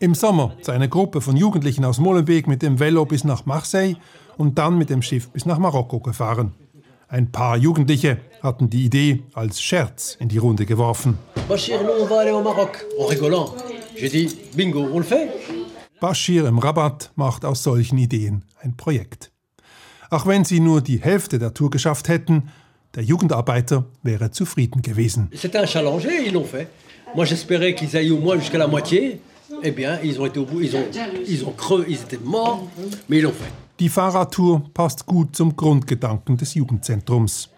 Im 0.00 0.14
Sommer 0.14 0.52
sei 0.60 0.72
eine 0.74 0.88
Gruppe 0.88 1.20
von 1.20 1.36
Jugendlichen 1.36 1.84
aus 1.84 1.98
Molenbeek 1.98 2.46
mit 2.46 2.62
dem 2.62 2.78
Velo 2.78 3.04
bis 3.04 3.24
nach 3.24 3.46
Marseille 3.46 3.96
und 4.36 4.58
dann 4.58 4.78
mit 4.78 4.90
dem 4.90 5.02
Schiff 5.02 5.28
bis 5.30 5.44
nach 5.44 5.58
Marokko 5.58 5.98
gefahren. 5.98 6.54
Ein 7.08 7.30
paar 7.30 7.56
Jugendliche 7.56 8.18
hatten 8.42 8.68
die 8.68 8.84
Idee 8.84 9.22
als 9.32 9.62
Scherz 9.62 10.16
in 10.18 10.28
die 10.28 10.38
Runde 10.38 10.66
geworfen. 10.66 11.16
Bashir, 11.48 11.80
nous 11.82 12.02
on 12.02 12.08
va 12.08 12.20
aller 12.20 12.32
au 12.32 12.42
Maroc, 12.42 12.84
en 12.98 13.04
rigolant. 13.06 13.54
J'ai 13.96 14.08
dit, 14.08 14.36
bingo, 14.56 14.80
on 14.92 14.98
le 14.98 15.04
fait 15.04 15.28
Bashir 16.00 16.46
im 16.46 16.58
Rabat 16.58 17.12
macht 17.14 17.44
aus 17.44 17.62
solchen 17.62 17.96
Ideen 17.98 18.42
ein 18.60 18.76
Projekt. 18.76 19.30
Auch 20.10 20.26
wenn 20.26 20.44
sie 20.44 20.58
nur 20.58 20.80
die 20.80 21.00
Hälfte 21.00 21.38
der 21.38 21.54
Tour 21.54 21.70
geschafft 21.70 22.08
hätten, 22.08 22.50
der 22.96 23.04
Jugendarbeiter 23.04 23.84
wäre 24.02 24.32
zufrieden 24.32 24.82
gewesen. 24.82 25.30
C'était 25.32 25.58
un 25.58 25.66
challenge 25.66 26.06
et 26.06 26.26
ils 26.26 26.32
l'ont 26.32 26.44
fait. 26.44 26.66
Moi 27.14 27.24
j'espérais 27.24 27.76
qu'ils 27.76 27.96
aillent 27.96 28.10
au 28.10 28.18
moins 28.18 28.36
jusqu'à 28.36 28.58
la 28.58 28.66
moitié. 28.66 29.20
Eh 29.62 29.70
bien, 29.70 30.00
ils 30.02 30.20
ont 30.20 30.26
été 30.26 30.40
au 30.40 30.44
bout, 30.44 30.60
ils 30.60 30.74
ont, 30.74 30.84
ils 31.28 31.44
ont 31.44 31.52
creux, 31.52 31.86
ils 31.88 32.00
étaient 32.00 32.18
morts, 32.18 32.66
mais 33.08 33.18
ils 33.18 33.22
l'ont 33.22 33.30
fait. 33.30 33.65
Die 33.78 33.90
Fahrradtour 33.90 34.62
passt 34.72 35.04
gut 35.04 35.36
zum 35.36 35.54
Grundgedanken 35.54 36.38
des 36.38 36.54
Jugendzentrums. 36.54 37.50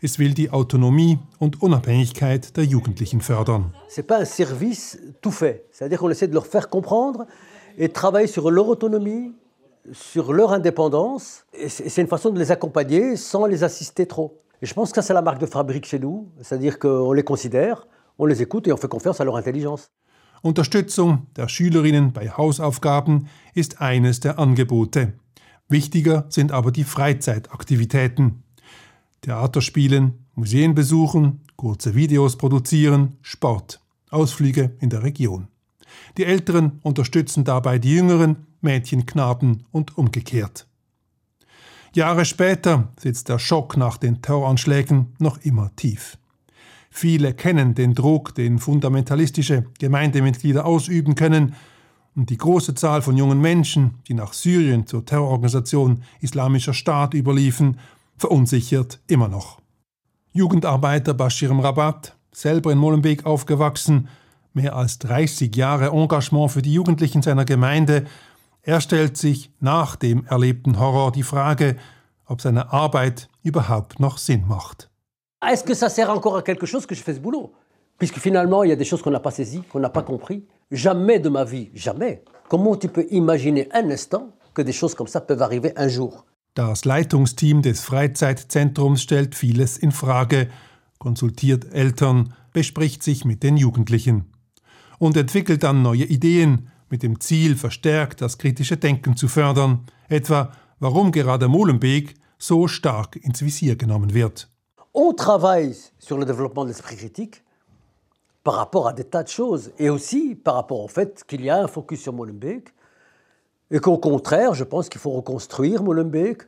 Es 0.00 0.16
will 0.16 0.32
die 0.32 0.48
Autonomie 0.52 1.18
und 1.40 1.60
Unabhängigkeit 1.60 2.56
der 2.56 2.62
Jugendlichen 2.62 3.20
fördern. 3.20 3.72
C'est 3.88 4.06
pas 4.06 4.20
un 4.20 4.24
service 4.24 4.96
tout 5.20 5.32
fait. 5.32 5.64
C'est-à-dire 5.72 5.98
qu'on 5.98 6.10
essaie 6.10 6.28
de 6.28 6.34
leur 6.34 6.46
faire 6.46 6.68
comprendre 6.68 7.26
et 7.76 7.88
travailler 7.88 8.28
sur 8.28 8.48
leur 8.48 8.68
autonomie, 8.68 9.32
sur 9.90 10.32
leur 10.32 10.52
indépendance. 10.52 11.44
Et 11.52 11.68
c'est 11.68 12.00
une 12.00 12.06
façon 12.06 12.30
de 12.30 12.38
les 12.38 12.52
accompagner 12.52 13.16
sans 13.16 13.46
les 13.46 13.64
assister 13.64 14.06
trop. 14.06 14.38
Et 14.62 14.66
je 14.66 14.72
pense 14.74 14.90
que 14.90 14.94
ça, 14.94 15.02
c'est 15.02 15.14
la 15.14 15.22
marque 15.22 15.40
de 15.40 15.46
fabrique 15.46 15.86
chez 15.86 15.98
nous. 15.98 16.28
C'est-à-dire 16.42 16.78
qu'on 16.78 17.12
les 17.12 17.24
considère, 17.24 17.88
on 18.20 18.26
les 18.26 18.40
écoute 18.40 18.68
et 18.68 18.72
on 18.72 18.76
fait 18.76 18.86
confiance 18.86 19.20
à 19.20 19.24
leur 19.24 19.36
intelligence. 19.36 19.90
Unterstützung 20.44 21.26
der 21.34 21.48
Schülerinnen 21.48 22.12
bei 22.12 22.28
Hausaufgaben 22.28 23.26
ist 23.54 23.80
eines 23.80 24.20
der 24.20 24.38
Angebote. 24.38 25.14
Wichtiger 25.68 26.26
sind 26.28 26.52
aber 26.52 26.70
die 26.70 26.84
Freizeitaktivitäten. 26.84 28.44
Theater 29.20 29.60
spielen, 29.60 30.26
Museen 30.34 30.74
besuchen, 30.74 31.40
kurze 31.56 31.94
Videos 31.94 32.36
produzieren, 32.36 33.16
Sport, 33.22 33.80
Ausflüge 34.10 34.76
in 34.80 34.90
der 34.90 35.02
Region. 35.02 35.48
Die 36.16 36.24
Älteren 36.24 36.78
unterstützen 36.82 37.44
dabei 37.44 37.78
die 37.78 37.94
Jüngeren, 37.94 38.46
Mädchen, 38.60 39.06
Knaben 39.06 39.64
und 39.72 39.98
umgekehrt. 39.98 40.68
Jahre 41.94 42.24
später 42.24 42.92
sitzt 43.00 43.28
der 43.28 43.38
Schock 43.38 43.76
nach 43.76 43.96
den 43.96 44.22
Terroranschlägen 44.22 45.14
noch 45.18 45.38
immer 45.38 45.74
tief. 45.76 46.18
Viele 46.90 47.34
kennen 47.34 47.74
den 47.74 47.94
Druck, 47.94 48.34
den 48.34 48.58
fundamentalistische 48.58 49.66
Gemeindemitglieder 49.78 50.64
ausüben 50.64 51.14
können, 51.14 51.54
und 52.16 52.30
die 52.30 52.38
große 52.38 52.74
Zahl 52.74 53.02
von 53.02 53.16
jungen 53.16 53.40
Menschen, 53.40 53.98
die 54.08 54.14
nach 54.14 54.32
Syrien 54.32 54.86
zur 54.86 55.04
Terrororganisation 55.04 56.02
Islamischer 56.20 56.74
Staat 56.74 57.14
überliefen, 57.14 57.78
verunsichert 58.16 58.98
immer 59.06 59.28
noch. 59.28 59.60
Jugendarbeiter 60.32 61.14
Bashir 61.14 61.50
Rabat, 61.50 62.16
selber 62.32 62.72
in 62.72 62.78
Molenbeek 62.78 63.26
aufgewachsen, 63.26 64.08
mehr 64.54 64.74
als 64.74 64.98
30 64.98 65.54
Jahre 65.54 65.90
Engagement 65.90 66.50
für 66.50 66.62
die 66.62 66.72
Jugendlichen 66.72 67.22
seiner 67.22 67.44
Gemeinde, 67.44 68.06
er 68.62 68.80
stellt 68.80 69.16
sich 69.16 69.52
nach 69.60 69.94
dem 69.94 70.24
erlebten 70.24 70.80
Horror 70.80 71.12
die 71.12 71.22
Frage, 71.22 71.76
ob 72.26 72.40
seine 72.40 72.72
Arbeit 72.72 73.28
überhaupt 73.44 74.00
noch 74.00 74.18
Sinn 74.18 74.44
macht. 74.48 74.90
Est-ce 75.40 75.62
que 75.62 75.74
ça 75.74 75.88
sert 75.88 76.10
encore 76.10 76.36
à 76.36 76.42
quelque 76.42 76.66
chose 76.66 76.86
que 76.86 76.94
je 76.96 77.02
fais 77.02 77.14
ce 77.14 77.20
boulot 77.20 77.52
Puisque 77.98 78.18
finalement, 78.18 78.62
il 78.62 78.70
y 78.70 78.72
a 78.72 78.76
des 78.76 78.84
choses 78.84 79.02
qu'on 79.02 79.10
n'a 79.10 79.20
pas 79.20 79.30
saisies, 79.30 79.62
qu'on 79.70 79.80
n'a 79.80 79.88
pas 79.88 80.02
compris. 80.02 80.46
Jamais 80.70 81.18
de 81.18 81.28
ma 81.28 81.44
vie, 81.44 81.70
jamais. 81.74 82.22
Comment 82.48 82.76
tu 82.76 82.88
peux 82.88 83.06
imaginer 83.10 83.68
un 83.72 83.90
instant 83.90 84.30
que 84.54 84.62
des 84.62 84.72
choses 84.72 84.94
comme 84.94 85.06
ça 85.06 85.20
peuvent 85.20 85.42
arriver 85.42 85.72
un 85.76 85.88
jour 85.88 86.26
Das 86.54 86.84
Leitungsteam 86.84 87.60
des 87.60 87.74
Freizeitzentrums 87.74 88.98
stellt 88.98 89.34
vieles 89.34 89.78
in 89.82 89.90
Frage, 89.90 90.48
konsultiert 90.98 91.66
Eltern, 91.72 92.32
bespricht 92.52 93.02
sich 93.02 93.24
mit 93.24 93.42
den 93.42 93.58
Jugendlichen 93.58 94.24
und 94.98 95.16
entwickelt 95.16 95.62
dann 95.62 95.82
neue 95.82 96.04
Ideen 96.04 96.70
mit 96.88 97.02
dem 97.02 97.20
Ziel, 97.20 97.56
verstärkt 97.56 98.22
das 98.22 98.38
kritische 98.38 98.76
Denken 98.76 99.16
zu 99.16 99.28
fördern, 99.28 99.86
etwa 100.08 100.52
warum 100.80 101.12
gerade 101.12 101.48
Molenbeek 101.48 102.14
so 102.38 102.68
stark 102.68 103.16
ins 103.16 103.42
Visier 103.42 103.76
genommen 103.76 104.14
wird. 104.14 104.48
On 104.94 105.12
travaille 105.14 105.74
sur 105.98 106.16
le 106.18 106.24
développement 106.24 106.64
de 106.64 106.70
l'esprit 106.70 106.96
critique 106.96 107.42
par 108.46 108.54
rapport 108.54 108.86
à 108.86 108.92
des 108.92 109.02
tas 109.02 109.24
de 109.24 109.28
choses 109.28 109.72
et 109.76 109.90
aussi 109.90 110.36
par 110.36 110.54
rapport 110.54 110.80
au 110.80 110.86
fait 110.86 111.24
qu'il 111.26 111.44
y 111.44 111.50
a 111.50 111.60
un 111.64 111.66
focus 111.66 112.02
sur 112.02 112.12
Molenbeek 112.12 112.72
et 113.72 113.80
qu'au 113.80 113.98
contraire, 113.98 114.54
je 114.54 114.62
pense 114.62 114.88
qu'il 114.88 115.00
faut 115.00 115.10
reconstruire 115.10 115.82
Molenbeek 115.82 116.42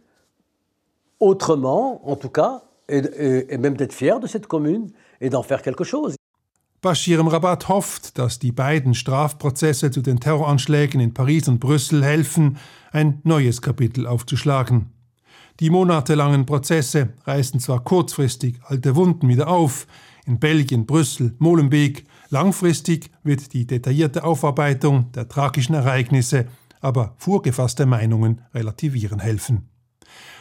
autrement, 1.19 2.09
en 2.09 2.14
tout 2.14 2.28
cas, 2.28 2.62
et, 2.88 2.99
et, 2.99 3.52
et 3.52 3.59
même 3.59 3.76
d'être 3.76 3.93
fier 3.93 4.21
de 4.21 4.28
cette 4.28 4.47
commune 4.47 4.93
et 5.21 5.28
d'en 5.28 5.43
faire 5.43 5.61
quelque 5.61 5.83
chose. 5.83 6.14
Bashir 6.83 7.26
Rabat 7.26 7.69
hofft, 7.69 8.17
dass 8.17 8.38
die 8.38 8.52
beiden 8.52 8.95
Strafprozesse 8.95 9.90
zu 9.90 10.00
den 10.00 10.21
Terroranschlägen 10.21 11.00
in 11.00 11.12
Paris 11.12 11.49
und 11.49 11.59
Brüssel 11.59 12.05
helfen, 12.05 12.59
ein 12.93 13.21
neues 13.25 13.61
Kapitel 13.61 14.07
aufzuschlagen. 14.07 14.93
Die 15.59 15.71
monatelangen 15.71 16.47
Prozesse 16.47 17.09
reißen 17.25 17.59
zwar 17.59 17.83
kurzfristig 17.83 18.61
alte 18.62 18.95
Wunden 18.95 19.28
wieder 19.28 19.49
auf, 19.49 19.88
in 20.29 20.39
Belgien, 20.39 20.87
Brüssel, 20.87 21.35
Molenbeek, 21.39 22.05
langfristig 22.29 23.11
wird 23.25 23.53
die 23.55 23.67
detaillierte 23.67 24.23
Aufarbeitung 24.25 25.11
der 25.13 25.29
tragischen 25.29 25.75
Ereignisse 25.75 26.47
aber 26.81 27.15
vorgefasste 27.17 27.87
Meinungen 27.87 28.43
relativieren 28.55 29.21
helfen. 29.21 29.69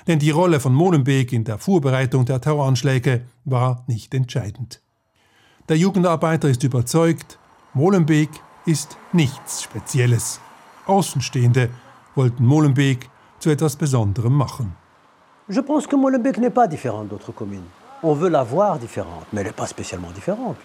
Denn 0.08 0.20
die 0.20 0.29
Rolle 0.29 0.60
von 0.60 0.74
Molenbeek 0.74 1.34
in 1.34 1.44
der 1.44 1.58
Vorbereitung 1.58 2.25
der 2.25 2.39
Terroranschläge 2.39 3.24
war 3.46 3.84
nicht 3.88 4.13
entscheidend. 4.13 4.82
Der 5.67 5.77
Jugendarbeiter 5.77 6.50
ist 6.50 6.63
überzeugt, 6.63 7.39
Molenbeek 7.74 8.29
ist 8.65 8.98
nichts 9.12 9.63
Spezielles. 9.63 10.39
Außenstehende 10.86 11.70
wollten 12.15 12.46
Molenbeek 12.46 13.10
zu 13.39 13.50
etwas 13.50 13.75
Besonderem 13.75 14.34
machen. 14.34 14.75
Pense 15.48 15.88
que 15.88 15.96
Molenbeek 15.96 16.38
n'est 16.38 16.53
pas 16.53 16.67
différent 16.67 17.10
d'autres 17.10 17.34
communes. 17.34 17.76
On 18.03 18.13
veut 18.13 18.29
la 18.29 18.43
voir 18.43 18.77
différente, 18.77 19.25
mais 19.31 19.41
elle 19.41 19.47
n'est 19.47 19.53
pas 19.53 19.67
spécialement 19.67 20.11
différente. 20.11 20.57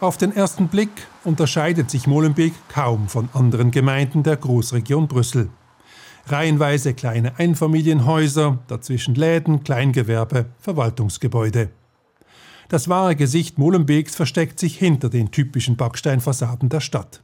Auf 0.00 0.16
den 0.16 0.34
ersten 0.34 0.68
Blick 0.68 1.06
unterscheidet 1.22 1.90
sich 1.90 2.06
Molenbeek 2.06 2.54
kaum 2.68 3.08
von 3.08 3.28
anderen 3.34 3.70
Gemeinden 3.70 4.22
der 4.22 4.36
Großregion 4.36 5.06
Brüssel. 5.06 5.50
Reihenweise 6.26 6.94
kleine 6.94 7.38
Einfamilienhäuser, 7.38 8.58
dazwischen 8.68 9.14
Läden, 9.14 9.64
Kleingewerbe, 9.64 10.46
Verwaltungsgebäude. 10.58 11.70
Das 12.68 12.88
wahre 12.88 13.16
Gesicht 13.16 13.58
Molenbeeks 13.58 14.16
versteckt 14.16 14.58
sich 14.58 14.78
hinter 14.78 15.10
den 15.10 15.30
typischen 15.30 15.76
Backsteinfassaden 15.76 16.68
der 16.68 16.80
Stadt. 16.80 17.22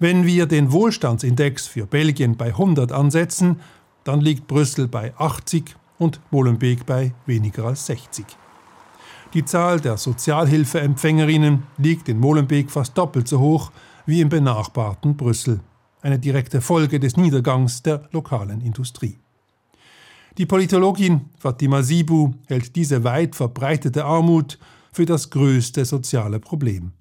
Wenn 0.00 0.26
wir 0.26 0.46
den 0.46 0.72
Wohlstandsindex 0.72 1.66
für 1.68 1.86
Belgien 1.86 2.36
bei 2.36 2.48
100 2.48 2.90
ansetzen, 2.90 3.60
dann 4.02 4.20
liegt 4.20 4.48
Brüssel 4.48 4.88
bei 4.88 5.14
80 5.16 5.76
und 5.98 6.20
Molenbeek 6.32 6.84
bei 6.86 7.12
weniger 7.24 7.64
als 7.64 7.86
60. 7.86 8.26
Die 9.34 9.44
Zahl 9.44 9.80
der 9.80 9.96
Sozialhilfeempfängerinnen 9.96 11.64
liegt 11.78 12.08
in 12.08 12.20
Molenbeek 12.20 12.70
fast 12.70 12.96
doppelt 12.96 13.26
so 13.26 13.40
hoch 13.40 13.72
wie 14.06 14.20
im 14.20 14.28
benachbarten 14.28 15.16
Brüssel, 15.16 15.58
eine 16.02 16.20
direkte 16.20 16.60
Folge 16.60 17.00
des 17.00 17.16
Niedergangs 17.16 17.82
der 17.82 18.08
lokalen 18.12 18.60
Industrie. 18.60 19.18
Die 20.38 20.46
Politologin 20.46 21.22
Fatima 21.36 21.82
Sibu 21.82 22.34
hält 22.46 22.76
diese 22.76 23.02
weit 23.02 23.34
verbreitete 23.34 24.04
Armut 24.04 24.56
für 24.92 25.04
das 25.04 25.30
größte 25.30 25.84
soziale 25.84 26.38
Problem. 26.38 26.92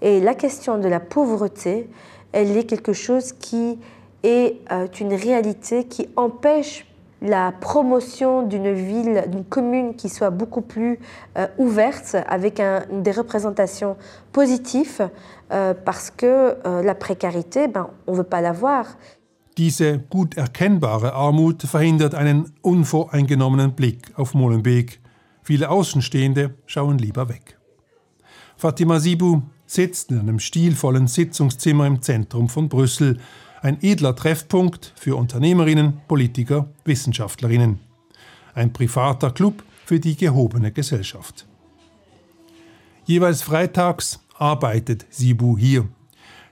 Et 0.00 0.20
la 0.20 0.34
question 0.34 0.78
de 0.78 0.88
la 0.88 1.00
pauvreté, 1.00 1.90
elle 2.32 2.56
est 2.56 2.66
quelque 2.66 2.94
chose 2.94 3.34
qui 3.38 3.78
est 4.22 4.56
euh, 4.70 4.88
une 5.00 5.12
réalité 5.14 5.84
qui 5.84 6.08
empêche 6.16 6.86
la 7.20 7.52
promotion 7.52 8.42
d'une 8.46 8.72
ville, 8.72 9.24
d'une 9.28 9.44
commune 9.44 9.96
qui 9.96 10.08
soit 10.08 10.30
beaucoup 10.30 10.60
plus 10.60 10.98
euh, 11.38 11.46
ouverte, 11.58 12.16
avec 12.26 12.60
un, 12.60 12.84
des 12.90 13.12
représentations 13.12 13.96
positives, 14.32 15.08
euh, 15.52 15.74
parce 15.74 16.10
que 16.10 16.56
euh, 16.66 16.82
la 16.82 16.94
précarité, 16.94 17.68
ben, 17.68 17.88
on 18.06 18.12
ne 18.12 18.16
veut 18.18 18.24
pas 18.24 18.40
l'avoir. 18.40 18.86
Diese 19.56 20.00
gut 20.10 20.36
erkennbare 20.36 21.12
Armut 21.14 21.62
verhindert 21.64 22.14
einen 22.14 22.52
unvoreingenommenen 22.62 23.72
Blick 23.72 24.12
auf 24.16 24.34
Molenbeek. 24.34 25.00
Viele 25.42 25.70
Außenstehende 25.70 26.54
schauen 26.66 26.98
lieber 26.98 27.28
weg. 27.28 27.56
Fatima 28.56 28.98
Sibu 28.98 29.42
sitzt 29.66 30.10
in 30.10 30.18
einem 30.18 30.40
stilvollen 30.40 31.06
Sitzungszimmer 31.06 31.86
im 31.86 32.02
Zentrum 32.02 32.48
von 32.48 32.68
Brüssel, 32.68 33.18
ein 33.64 33.82
edler 33.82 34.14
Treffpunkt 34.14 34.92
für 34.94 35.16
Unternehmerinnen, 35.16 36.02
Politiker, 36.06 36.68
Wissenschaftlerinnen. 36.84 37.80
Ein 38.52 38.74
privater 38.74 39.30
Club 39.30 39.64
für 39.86 39.98
die 39.98 40.16
gehobene 40.16 40.70
Gesellschaft. 40.70 41.46
Jeweils 43.06 43.40
freitags 43.40 44.20
arbeitet 44.36 45.06
Sibu 45.08 45.56
hier. 45.56 45.88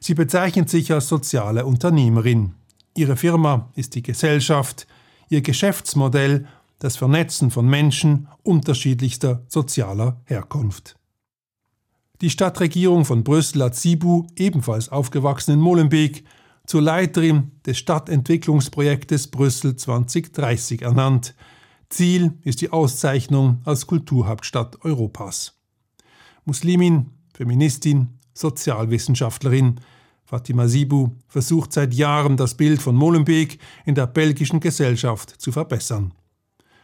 Sie 0.00 0.14
bezeichnet 0.14 0.70
sich 0.70 0.90
als 0.90 1.08
soziale 1.08 1.66
Unternehmerin. 1.66 2.54
Ihre 2.96 3.18
Firma 3.18 3.68
ist 3.74 3.94
die 3.94 4.02
Gesellschaft, 4.02 4.86
ihr 5.28 5.42
Geschäftsmodell 5.42 6.46
das 6.78 6.96
Vernetzen 6.96 7.50
von 7.50 7.68
Menschen 7.68 8.26
unterschiedlichster 8.42 9.42
sozialer 9.48 10.22
Herkunft. 10.24 10.96
Die 12.22 12.30
Stadtregierung 12.30 13.04
von 13.04 13.22
Brüssel 13.22 13.64
hat 13.64 13.76
Sibu, 13.76 14.26
ebenfalls 14.34 14.88
aufgewachsen 14.88 15.52
in 15.52 15.60
Molenbeek, 15.60 16.24
zur 16.66 16.82
Leiterin 16.82 17.52
des 17.66 17.78
Stadtentwicklungsprojektes 17.78 19.28
Brüssel 19.28 19.76
2030 19.76 20.82
ernannt. 20.82 21.34
Ziel 21.88 22.38
ist 22.42 22.60
die 22.60 22.70
Auszeichnung 22.70 23.60
als 23.64 23.86
Kulturhauptstadt 23.86 24.84
Europas. 24.84 25.60
Muslimin, 26.44 27.10
Feministin, 27.34 28.18
Sozialwissenschaftlerin, 28.34 29.80
Fatima 30.24 30.66
Sibu 30.66 31.10
versucht 31.28 31.72
seit 31.72 31.92
Jahren 31.92 32.36
das 32.36 32.56
Bild 32.56 32.80
von 32.80 32.96
Molenbeek 32.96 33.58
in 33.84 33.94
der 33.94 34.06
belgischen 34.06 34.60
Gesellschaft 34.60 35.28
zu 35.28 35.52
verbessern. 35.52 36.14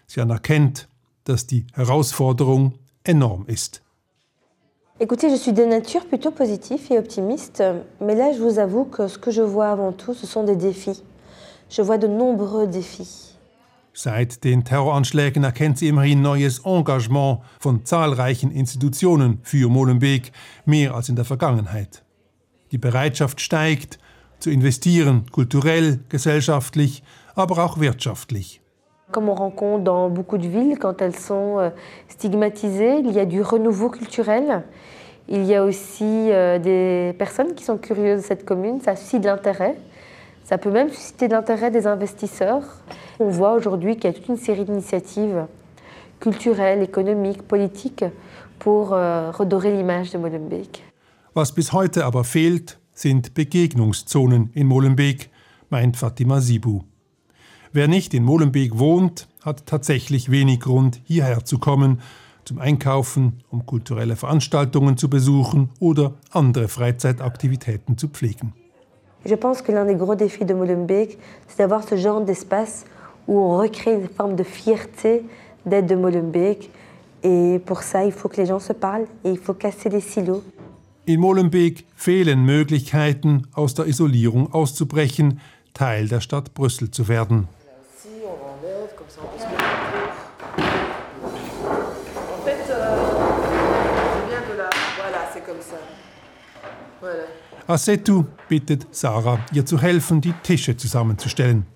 Sie 0.07 0.21
anerkennt, 0.21 0.89
dass 1.25 1.47
die 1.47 1.67
Herausforderung 1.73 2.79
enorm 3.05 3.47
ist. 3.47 3.83
Écoutez, 5.01 5.31
je 5.31 5.37
suis 5.37 5.53
de 5.53 5.65
nature 5.65 6.05
plutôt 6.07 6.33
positive 6.33 6.81
et 6.91 6.99
optimiste, 6.99 7.63
mais 8.01 8.17
là 8.17 8.33
je 8.33 8.43
vous 8.43 8.59
avoue 8.59 8.85
que 8.85 9.07
ce 9.07 9.17
que 9.17 9.31
je 9.31 9.43
vois 9.43 9.69
avant 9.69 9.93
tout, 9.93 10.13
ce 10.13 10.27
sont 10.27 10.43
des 10.43 10.57
défis. 10.57 11.05
Je 11.71 11.83
vois 11.83 11.99
de 11.99 12.09
nombreux 12.09 12.67
défis. 12.67 13.37
Seit 13.93 14.43
den 14.43 14.65
Terroranschlägen 14.65 15.45
erkennt 15.45 15.79
sie 15.79 15.87
immerhin 15.87 16.21
neues 16.21 16.61
Engagement 16.65 17.43
von 17.61 17.85
zahlreichen 17.85 18.51
Institutionen 18.51 19.39
für 19.45 19.69
Molenbeek, 19.69 20.33
mehr 20.67 20.95
als 20.95 21.09
in 21.09 21.15
der 21.15 21.25
Vergangenheit. 21.25 22.03
Die 22.73 22.79
Bereitschaft 22.79 23.41
steigt, 23.41 24.01
zu 24.41 24.51
investieren, 24.51 25.27
kulturell, 25.31 26.01
gesellschaftlich, 26.09 27.05
aber 27.37 27.65
auch 27.65 27.79
wirtschaftlich. 27.79 28.61
Comme 29.11 29.29
on 29.29 29.35
rencontre 29.35 29.85
dans 29.85 30.11
beaucoup 30.11 30.37
de 30.39 30.47
villes, 30.47 30.79
quand 30.79 31.01
elles 31.01 31.17
sont 31.17 31.59
euh, 31.59 31.71
stigmatisées, 32.09 32.99
il 32.99 33.11
y 33.13 33.21
a 33.21 33.25
du 33.25 33.41
renouveau 33.41 33.89
culturel. 33.89 34.63
Il 35.29 35.45
y 35.45 35.55
a 35.55 35.65
aussi 35.65 36.05
euh, 36.05 36.59
des 36.59 37.15
personnes 37.19 37.55
qui 37.55 37.65
sont 37.65 37.79
curieuses 37.79 38.23
de 38.23 38.27
cette 38.27 38.45
commune, 38.45 38.81
ça 38.81 38.97
suscite 38.97 39.23
de 39.23 39.27
l'intérêt. 39.27 39.77
Ça 40.45 40.57
peut 40.57 40.71
même 40.71 40.89
susciter 40.91 41.29
de 41.29 41.33
l'intérêt 41.33 41.71
des 41.71 41.87
investisseurs. 41.87 42.63
On 43.21 43.29
voit 43.29 43.53
aujourd'hui 43.53 43.97
qu'il 43.97 44.05
y 44.05 44.09
a 44.09 44.13
toute 44.13 44.29
une 44.29 44.39
série 44.39 44.65
d'initiatives 44.65 45.47
culturelles, 46.21 46.83
économiques, 46.83 47.43
politiques 47.43 48.05
pour 48.59 48.93
euh, 48.93 49.31
redorer 49.31 49.77
l'image 49.77 50.11
de 50.11 50.19
Molenbeek. 50.19 50.85
Was 51.35 51.53
bis 51.53 51.73
heute 51.73 52.05
aber 52.05 52.25
fehlt, 52.25 52.79
sind 52.95 53.35
Begegnungszonen 53.35 54.51
in 54.57 54.65
Molenbeek, 54.65 55.31
meint 55.71 55.97
Fatima 55.97 56.41
Sibu. 56.41 56.83
Wer 57.73 57.89
nicht 57.89 58.15
in 58.15 58.25
Molenbeek 58.25 58.79
wohnt, 58.79 59.29
hat 59.45 59.67
tatsächlich 59.67 60.31
wenig 60.31 60.61
Grund, 60.61 61.01
hierher 61.05 61.45
zu 61.45 61.59
kommen, 61.59 62.01
zum 62.45 62.59
Einkaufen, 62.59 63.43
um 63.51 63.67
kulturelle 63.67 64.17
Veranstaltungen 64.17 64.97
zu 64.97 65.11
besuchen 65.11 65.69
oder 65.81 66.15
andere 66.33 66.69
Freizeitaktivitäten 66.69 67.99
zu 67.99 68.09
pflegen. 68.09 68.55
Je 69.25 69.37
pense 69.37 69.63
que 69.63 69.73
l'un 69.73 69.85
des 69.85 69.97
gros 69.97 70.15
défis 70.15 70.47
de 70.47 70.55
Molenbeek, 70.55 71.19
c'est 71.47 71.59
d'avoir 71.59 71.83
ce 71.83 71.97
genre 71.97 72.25
d'espace 72.25 72.87
où 73.27 73.39
on 73.39 73.59
recrée 73.59 73.95
une 73.95 74.09
forme 74.09 74.37
de 74.37 74.45
fierté 74.45 75.25
d'être 75.67 75.87
de 75.87 75.97
Molenbeek. 75.97 76.71
Et 77.23 77.61
pour 77.67 77.83
ça, 77.83 78.05
il 78.05 78.13
faut 78.13 78.29
que 78.31 78.41
les 78.41 78.47
gens 78.47 78.61
se 78.61 78.73
parlent 78.73 79.07
et 79.25 79.31
il 79.31 79.39
faut 79.39 79.55
casser 79.55 79.91
les 79.91 80.01
silos. 80.01 80.43
In 81.07 81.21
Molenbeek 81.21 81.85
fehlen 81.97 82.45
Möglichkeiten, 82.45 83.47
aus 83.55 83.75
der 83.75 83.87
Isolierung 83.87 84.53
auszubrechen, 84.53 85.41
Teil 85.75 86.09
der 86.09 86.21
Stadt 86.21 86.55
Brüssel 86.55 86.91
zu 86.91 87.09
werden. 87.09 87.49
Asetu 97.67 98.25
bittet 98.49 98.87
Sarah, 98.91 99.41
ihr 99.53 99.67
zu 99.67 99.81
helfen, 99.81 100.21
die 100.21 100.33
Tische 100.43 100.77
zusammenzustellen. 100.77 101.67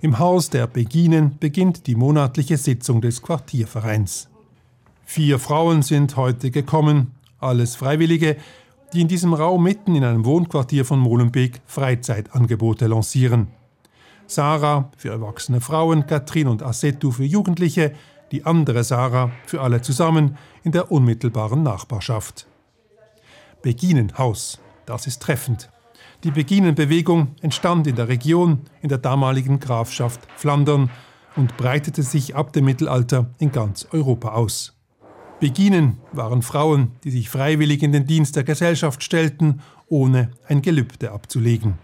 Im 0.00 0.18
Haus 0.18 0.50
der 0.50 0.66
Beginen 0.66 1.38
beginnt 1.38 1.86
die 1.86 1.94
monatliche 1.94 2.58
Sitzung 2.58 3.00
des 3.00 3.22
Quartiervereins. 3.22 4.28
Vier 5.04 5.38
Frauen 5.38 5.82
sind 5.82 6.16
heute 6.16 6.50
gekommen, 6.50 7.12
alles 7.40 7.74
Freiwillige, 7.74 8.36
die 8.92 9.00
in 9.00 9.08
diesem 9.08 9.34
Raum 9.34 9.62
mitten 9.62 9.96
in 9.96 10.04
einem 10.04 10.24
Wohnquartier 10.24 10.84
von 10.84 10.98
Molenbeek 10.98 11.60
Freizeitangebote 11.66 12.86
lancieren. 12.86 13.48
Sarah 14.26 14.90
für 14.96 15.10
erwachsene 15.10 15.60
Frauen, 15.60 16.06
Katrin 16.06 16.48
und 16.48 16.62
Asetu 16.62 17.10
für 17.10 17.24
Jugendliche, 17.24 17.92
die 18.30 18.44
andere 18.44 18.84
Sarah 18.84 19.30
für 19.46 19.60
alle 19.60 19.82
zusammen 19.82 20.36
in 20.62 20.72
der 20.72 20.92
unmittelbaren 20.92 21.62
Nachbarschaft. 21.62 22.46
Beginenhaus 23.64 24.60
das 24.86 25.06
ist 25.06 25.22
treffend. 25.22 25.70
Die 26.22 26.30
Beginenbewegung 26.30 27.34
entstand 27.40 27.86
in 27.86 27.96
der 27.96 28.08
Region, 28.08 28.60
in 28.80 28.88
der 28.88 28.98
damaligen 28.98 29.60
Grafschaft 29.60 30.20
Flandern 30.36 30.90
und 31.36 31.56
breitete 31.56 32.02
sich 32.02 32.36
ab 32.36 32.52
dem 32.52 32.66
Mittelalter 32.66 33.30
in 33.38 33.52
ganz 33.52 33.86
Europa 33.90 34.32
aus. 34.32 34.74
Beginen 35.40 35.98
waren 36.12 36.42
Frauen, 36.42 36.92
die 37.02 37.10
sich 37.10 37.28
freiwillig 37.28 37.82
in 37.82 37.92
den 37.92 38.06
Dienst 38.06 38.36
der 38.36 38.44
Gesellschaft 38.44 39.02
stellten, 39.02 39.60
ohne 39.88 40.30
ein 40.46 40.62
Gelübde 40.62 41.10
abzulegen. 41.10 41.74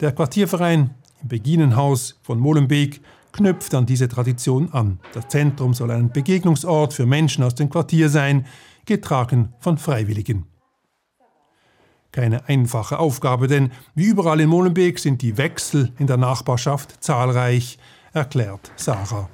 Der 0.00 0.12
Quartierverein 0.12 0.94
im 1.20 1.28
Beginenhaus 1.28 2.18
von 2.22 2.38
Molenbeek 2.38 3.00
knüpft 3.32 3.74
an 3.74 3.86
diese 3.86 4.08
Tradition 4.08 4.72
an. 4.72 5.00
Das 5.12 5.28
Zentrum 5.28 5.74
soll 5.74 5.90
ein 5.90 6.12
Begegnungsort 6.12 6.94
für 6.94 7.06
Menschen 7.06 7.44
aus 7.44 7.56
dem 7.56 7.68
Quartier 7.68 8.08
sein, 8.08 8.46
getragen 8.86 9.52
von 9.58 9.76
Freiwilligen. 9.76 10.46
Keine 12.10 12.48
einfache 12.48 12.98
Aufgabe, 12.98 13.48
denn 13.48 13.70
wie 13.94 14.06
überall 14.06 14.40
in 14.40 14.48
Molenbeek 14.48 14.98
sind 14.98 15.20
die 15.20 15.36
Wechsel 15.36 15.92
in 15.98 16.06
der 16.06 16.16
Nachbarschaft 16.16 17.04
zahlreich, 17.04 17.78
erklärt 18.14 18.72
Sarah. 18.76 19.28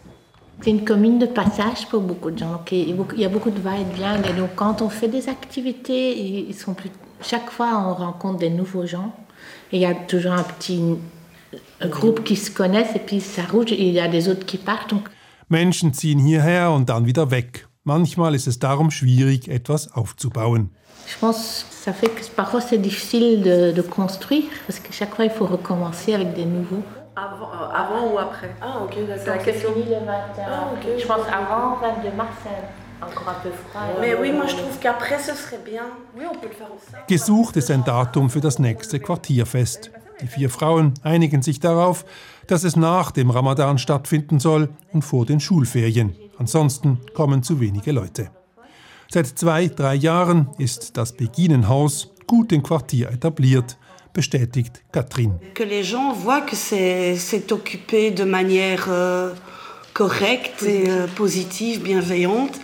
C'est 0.61 0.71
une 0.71 0.85
commune 0.85 1.19
de 1.19 1.27
passage 1.27 1.87
pour 1.91 2.01
beaucoup 2.01 2.31
de 2.31 2.39
gens. 2.39 2.61
Il 2.71 2.97
y 3.17 3.25
a 3.25 3.29
beaucoup 3.29 3.51
de 3.51 3.61
va-et-vient. 3.61 4.23
Et 4.23 4.33
donc, 4.33 4.55
quand 4.57 4.83
on 4.83 4.89
fait 4.89 5.09
des 5.09 5.29
activités, 5.29 6.49
ils 6.49 6.55
sont 6.55 6.75
plus... 6.75 6.91
chaque 7.21 7.51
fois, 7.51 7.85
on 7.87 7.95
rencontre 7.95 8.39
des 8.39 8.51
nouveaux 8.51 8.87
gens. 8.87 9.13
Et 9.73 9.77
il 9.77 9.81
y 9.83 9.87
a 9.87 9.95
toujours 9.95 10.33
un 10.33 10.43
petit 10.43 10.81
groupe 11.83 12.25
qui 12.25 12.37
se 12.37 12.51
connaissent 12.51 12.95
et 12.95 13.01
puis 13.01 13.21
ça 13.21 13.43
rouge 13.43 13.73
et 13.73 13.89
il 13.89 13.93
y 13.93 14.01
a 14.01 14.09
des 14.09 14.29
autres 14.29 14.47
qui 14.47 14.59
partent. 14.59 14.91
Donc... 14.91 15.11
Menschen 15.49 15.93
ziehen 15.93 16.19
hierher 16.19 16.73
und 16.73 16.89
dann 16.89 17.05
wieder 17.05 17.31
weg. 17.31 17.67
Manchmal 17.87 18.35
ist 18.35 18.47
es 18.47 18.59
darum 18.59 18.91
schwierig, 18.91 19.47
etwas 19.47 19.93
aufzubauen. 19.93 20.71
Je 21.07 21.19
pense 21.21 21.67
que 21.69 21.75
ça 21.75 21.93
fait 21.93 22.09
que 22.09 22.25
parfois 22.35 22.63
c'est 22.63 22.79
difficile 22.79 23.43
de, 23.43 23.73
de, 23.73 23.83
construire 23.83 24.45
parce 24.67 24.81
que 24.81 24.91
chaque 24.91 25.15
fois 25.15 25.27
il 25.27 25.31
faut 25.31 25.45
recommencer 25.45 26.15
avec 26.15 26.33
des 26.33 26.47
nouveaux. 26.47 26.83
Avant, 27.15 27.51
euh, 27.53 27.83
avant 27.83 28.11
ou 28.11 28.19
après 28.19 28.55
Ah 28.63 28.81
ok, 28.83 29.07
d'accord. 29.07 29.35
C'est 29.45 29.53
fini 29.53 29.85
le 29.85 30.07
21. 30.07 30.47
Ah, 30.49 30.71
okay, 30.73 30.99
je 30.99 31.07
pense 31.07 31.27
avant 31.31 31.77
22 31.77 32.17
mars, 32.17 32.31
c'est 32.43 33.05
encore 33.05 33.29
un 33.29 33.43
peu 33.43 33.51
froid. 33.51 33.83
Mais 34.01 34.15
oui, 34.19 34.33
moi 34.33 34.47
je 34.47 34.57
trouve 34.57 34.79
qu'après 34.81 35.19
ce 35.19 35.35
serait 35.35 35.61
bien. 35.63 35.83
Oui, 36.17 36.25
on 36.27 36.39
peut 36.39 36.49
le 36.49 36.55
faire 36.55 36.69
aussi. 36.75 36.87
Gesucht 37.07 37.59
ist 37.59 37.71
ein 37.71 37.85
Datum 37.85 38.31
für 38.31 38.41
das 38.41 38.59
nächste 38.59 38.99
Quartierfest. 38.99 39.91
Die 40.23 40.27
vier 40.27 40.49
Frauen 40.49 40.95
einigen 41.03 41.43
sich 41.43 41.61
darauf, 41.61 42.07
dass 42.47 42.65
es 42.65 42.77
nach 42.77 43.11
dem 43.11 43.29
Ramadan 43.29 43.77
stattfinden 43.77 44.41
soll 44.41 44.71
und 44.95 45.03
vor 45.03 45.27
den 45.27 45.39
Schulferien. 45.39 46.15
Ansonsten 46.39 46.99
kommen 47.15 47.43
zu 47.43 47.61
wenige 47.61 47.93
Leute. 47.93 48.31
Seit 49.09 49.27
zwei, 49.39 49.69
drei 49.69 49.95
Jahren 49.95 50.49
ist 50.59 50.97
das 50.97 51.13
Beginenhaus 51.13 52.11
gut 52.27 52.53
im 52.53 52.63
Quartier 52.63 53.11
etabliert, 53.11 53.77
bestätigt 54.13 54.83
Katrin. 54.93 55.35
Que 55.55 55.65
les 55.65 55.85
gens 55.85 56.13
voient 56.13 56.41
que 56.41 56.57
c'est 56.57 57.53
occupé 57.53 58.11
de 58.11 58.25
manière 58.25 58.87
euh, 58.89 59.35
correcte 59.93 60.63
et 60.63 60.91
euh, 60.91 61.07
positive, 61.15 61.83
bienveillante. 61.83 62.61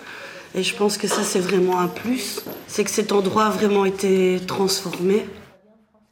Et 0.54 0.64
je 0.64 0.74
pense 0.74 0.98
que 0.98 1.06
ça, 1.06 1.22
c'est 1.22 1.40
vraiment 1.40 1.78
un 1.78 1.88
plus. 1.88 2.42
C'est 2.66 2.84
que 2.84 2.90
cet 2.90 3.12
endroit 3.12 3.46
a 3.46 3.50
vraiment 3.50 3.84
été 3.84 4.40
transformé. 4.46 5.24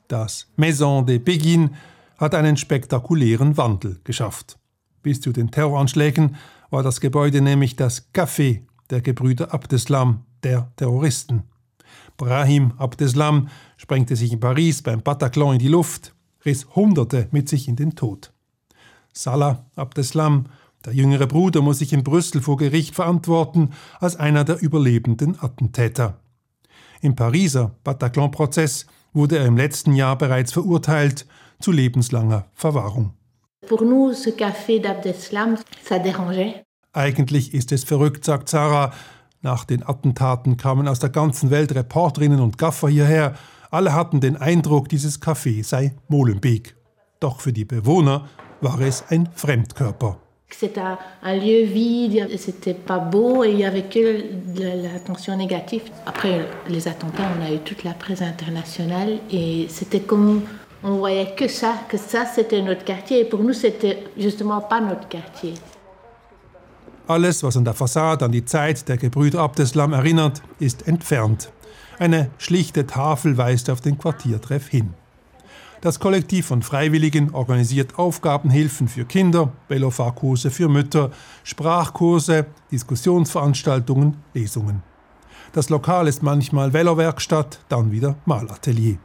Das 0.09 0.47
Maison 0.57 1.03
de 1.03 1.19
Begin 1.19 1.71
hat 2.19 2.35
einen 2.35 2.57
spektakulären 2.57 3.57
Wandel 3.57 4.01
geschafft. 4.05 4.57
Bis 5.03 5.21
zu 5.21 5.33
den 5.33 5.51
Terroranschlägen 5.51 6.37
war 6.71 6.83
das 6.83 7.01
Gebäude 7.01 7.41
nämlich 7.41 7.77
das 7.77 8.13
Café 8.13 8.63
der 8.91 9.01
Gebrüder 9.01 9.53
Abdeslam, 9.53 10.25
der 10.43 10.73
Terroristen. 10.77 11.45
Brahim 12.17 12.73
Abdeslam 12.79 13.49
sprengte 13.77 14.17
sich 14.17 14.33
in 14.33 14.41
Paris 14.41 14.83
beim 14.83 15.03
Bataclan 15.03 15.55
in 15.55 15.59
die 15.59 15.69
Luft, 15.69 16.15
riss 16.45 16.67
Hunderte 16.75 17.29
mit 17.31 17.49
sich 17.49 17.69
in 17.69 17.77
den 17.77 17.95
Tod. 17.95 18.33
Salah 19.13 19.67
Abdeslam, 19.77 20.47
der 20.85 20.95
jüngere 20.95 21.27
Bruder, 21.27 21.61
muss 21.61 21.79
sich 21.79 21.93
in 21.93 22.05
Brüssel 22.05 22.41
vor 22.41 22.57
Gericht 22.57 22.95
verantworten 22.95 23.71
als 24.01 24.17
einer 24.17 24.45
der 24.45 24.61
überlebenden 24.61 25.41
Attentäter. 25.41 26.21
Im 27.01 27.15
Pariser 27.15 27.77
Bataclan-Prozess 27.85 28.87
wurde 29.13 29.39
er 29.39 29.47
im 29.47 29.57
letzten 29.57 29.95
Jahr 29.95 30.17
bereits 30.17 30.53
verurteilt 30.53 31.27
zu 31.61 31.73
lebenslanger 31.73 32.47
Verwahrung. 32.53 33.15
Pour 33.67 33.83
nous, 33.83 34.13
ce 34.13 34.31
café 34.31 34.79
d'Abdeslam, 34.79 35.57
ça 35.83 35.99
dérangeait. 35.99 36.65
Eigentlich 36.95 37.53
ist 37.55 37.73
es 37.73 37.85
verrückt, 37.85 38.25
sagt 38.25 38.49
Sarah. 38.49 38.93
Nach 39.43 39.65
den 39.65 39.83
Attentaten 39.87 40.57
kamen 40.57 40.89
aus 40.89 41.01
der 41.01 41.11
ganzen 41.11 41.51
Welt 41.51 41.75
Reporterinnen 41.75 42.41
und 42.41 42.57
Gaffer 42.57 42.89
hierher. 42.89 43.35
Alle 43.71 43.95
hatten 43.95 44.21
den 44.21 44.37
Eindruck, 44.37 44.89
dieses 44.89 45.21
Café 45.21 45.63
sei 45.63 45.95
Molenbeek. 46.09 46.77
Doch 47.21 47.41
für 47.41 47.53
die 47.53 47.65
Bewohner 47.65 48.27
war 48.61 48.81
es 48.81 49.05
ein 49.11 49.29
Fremdkörper. 49.35 50.19
C'était 50.51 50.81
un 51.23 51.35
lieu 51.35 51.67
vide, 51.67 52.27
c'était 52.39 52.73
pas 52.73 52.99
beau 52.99 53.45
et 53.45 53.51
il 53.51 53.59
y 53.59 53.67
avait 53.67 53.83
que 53.83 54.25
l'attention 54.83 55.37
négative. 55.37 55.83
Après 56.07 56.47
les 56.69 56.89
attentats, 56.89 57.29
on 57.39 57.45
a 57.45 57.53
eu 57.53 57.59
toute 57.59 57.85
la 57.85 57.93
presse 57.93 58.23
internationale 58.23 59.19
et 59.31 59.67
c'était 59.69 60.01
comme 60.01 60.43
on 60.83 60.99
voyait 60.99 61.35
que 61.37 61.49
ça, 61.49 61.75
que 61.89 61.97
ça 61.97 62.27
c'était 62.27 62.63
notre 62.63 62.85
quartier 62.85 63.21
et 63.21 63.25
pour 63.25 63.41
nous 63.41 63.53
c'était 63.53 64.05
justement 64.17 64.61
pas 64.61 64.81
notre 64.81 65.09
quartier. 65.09 65.55
Alles, 67.09 67.43
was 67.43 67.57
an 67.57 67.65
der 67.65 67.75
Fassade 67.75 68.23
an 68.23 68.33
die 68.33 68.45
Zeit 68.45 68.87
der 68.87 68.99
Gebrüder 68.99 69.41
Abdeslam 69.41 69.95
erinnert, 69.95 70.43
ist 70.59 70.87
entfernt. 70.87 71.51
Eine 71.99 72.31
schlichte 72.37 72.87
Tafel 72.87 73.39
weist 73.39 73.71
auf 73.71 73.81
den 73.81 73.97
Quartiertreff 73.97 74.69
hin. 74.69 74.93
Das 75.81 76.01
Kollektiv 76.01 76.47
von 76.47 76.63
Freiwilligen 76.63 77.35
organisiert 77.35 77.99
Aufgabenhilfen 77.99 78.89
für 78.89 79.05
Kinder, 79.05 79.53
Velofahrkurse 79.69 80.51
für 80.51 80.69
Mütter, 80.69 81.11
Sprachkurse, 81.45 82.47
Diskussionsveranstaltungen, 82.73 84.17
Lesungen. 84.35 84.83
Das 85.53 85.71
Lokal 85.71 86.09
ist 86.09 86.23
manchmal 86.23 86.73
Velowerkstatt, 86.73 87.61
dann 87.69 87.91
wieder 87.91 88.17
Malatelier. 88.27 88.99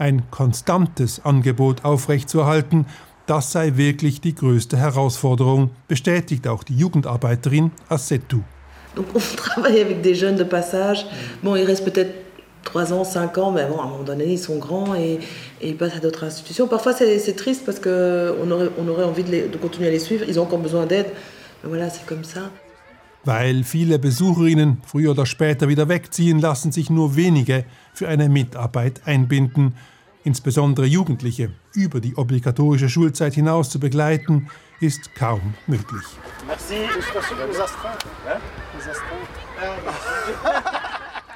Ein 0.00 0.22
konstantes 0.30 1.20
Angebot 1.26 1.84
aufrechtzuerhalten, 1.84 2.86
das 3.26 3.52
sei 3.52 3.76
wirklich 3.76 4.22
die 4.22 4.34
größte 4.34 4.78
Herausforderung, 4.78 5.72
bestätigt 5.88 6.48
auch 6.48 6.64
die 6.64 6.74
Jugendarbeiterin 6.74 7.70
Assetou. 7.90 8.42
Donc 8.96 9.08
on 9.14 9.20
travaille 9.36 9.78
avec 9.78 10.00
des 10.00 10.14
jeunes 10.14 10.36
de 10.36 10.44
passage. 10.44 11.04
Bon, 11.42 11.54
ils 11.54 11.66
restent 11.66 11.84
peut-être 11.84 12.14
3 12.64 12.94
ans, 12.94 13.04
5 13.04 13.36
ans, 13.36 13.50
mais 13.50 13.66
bon, 13.66 13.78
à 13.78 13.84
un 13.84 13.88
moment 13.88 14.02
donné, 14.02 14.24
ils 14.24 14.38
sont 14.38 14.56
grands 14.56 14.94
et, 14.94 15.20
et 15.60 15.68
ils 15.68 15.76
passent 15.76 15.96
à 15.96 16.00
d'autres 16.00 16.24
institutions. 16.24 16.66
Parfois, 16.66 16.94
c'est 16.94 17.36
triste 17.36 17.66
parce 17.66 17.78
qu'on 17.78 18.50
aurait, 18.50 18.70
on 18.78 18.88
aurait 18.88 19.04
envie 19.04 19.22
de, 19.22 19.30
les, 19.30 19.42
de 19.48 19.58
continuer 19.58 19.88
à 19.88 19.90
les 19.90 19.98
suivre. 19.98 20.24
Ils 20.26 20.40
ont 20.40 20.44
encore 20.44 20.60
besoin 20.60 20.86
d'aide. 20.86 21.08
Mais 21.62 21.68
voilà, 21.68 21.90
c'est 21.90 22.06
comme 22.06 22.24
ça. 22.24 22.50
Weil 23.24 23.64
viele 23.64 23.98
Besucherinnen 23.98 24.80
früher 24.86 25.10
oder 25.10 25.26
später 25.26 25.68
wieder 25.68 25.88
wegziehen, 25.88 26.40
lassen 26.40 26.72
sich 26.72 26.88
nur 26.88 27.16
wenige 27.16 27.64
für 27.92 28.08
eine 28.08 28.28
Mitarbeit 28.28 29.02
einbinden. 29.06 29.74
Insbesondere 30.24 30.86
Jugendliche 30.86 31.52
über 31.74 32.00
die 32.00 32.16
obligatorische 32.16 32.88
Schulzeit 32.88 33.34
hinaus 33.34 33.70
zu 33.70 33.78
begleiten, 33.78 34.48
ist 34.80 35.14
kaum 35.14 35.54
möglich. 35.66 36.04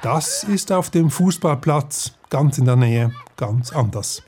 Das 0.01 0.43
ist 0.43 0.71
auf 0.71 0.89
dem 0.89 1.09
Fußballplatz 1.09 2.13
ganz 2.29 2.57
in 2.57 2.65
der 2.65 2.75
Nähe 2.75 3.11
ganz 3.37 3.71
anders. 3.71 4.23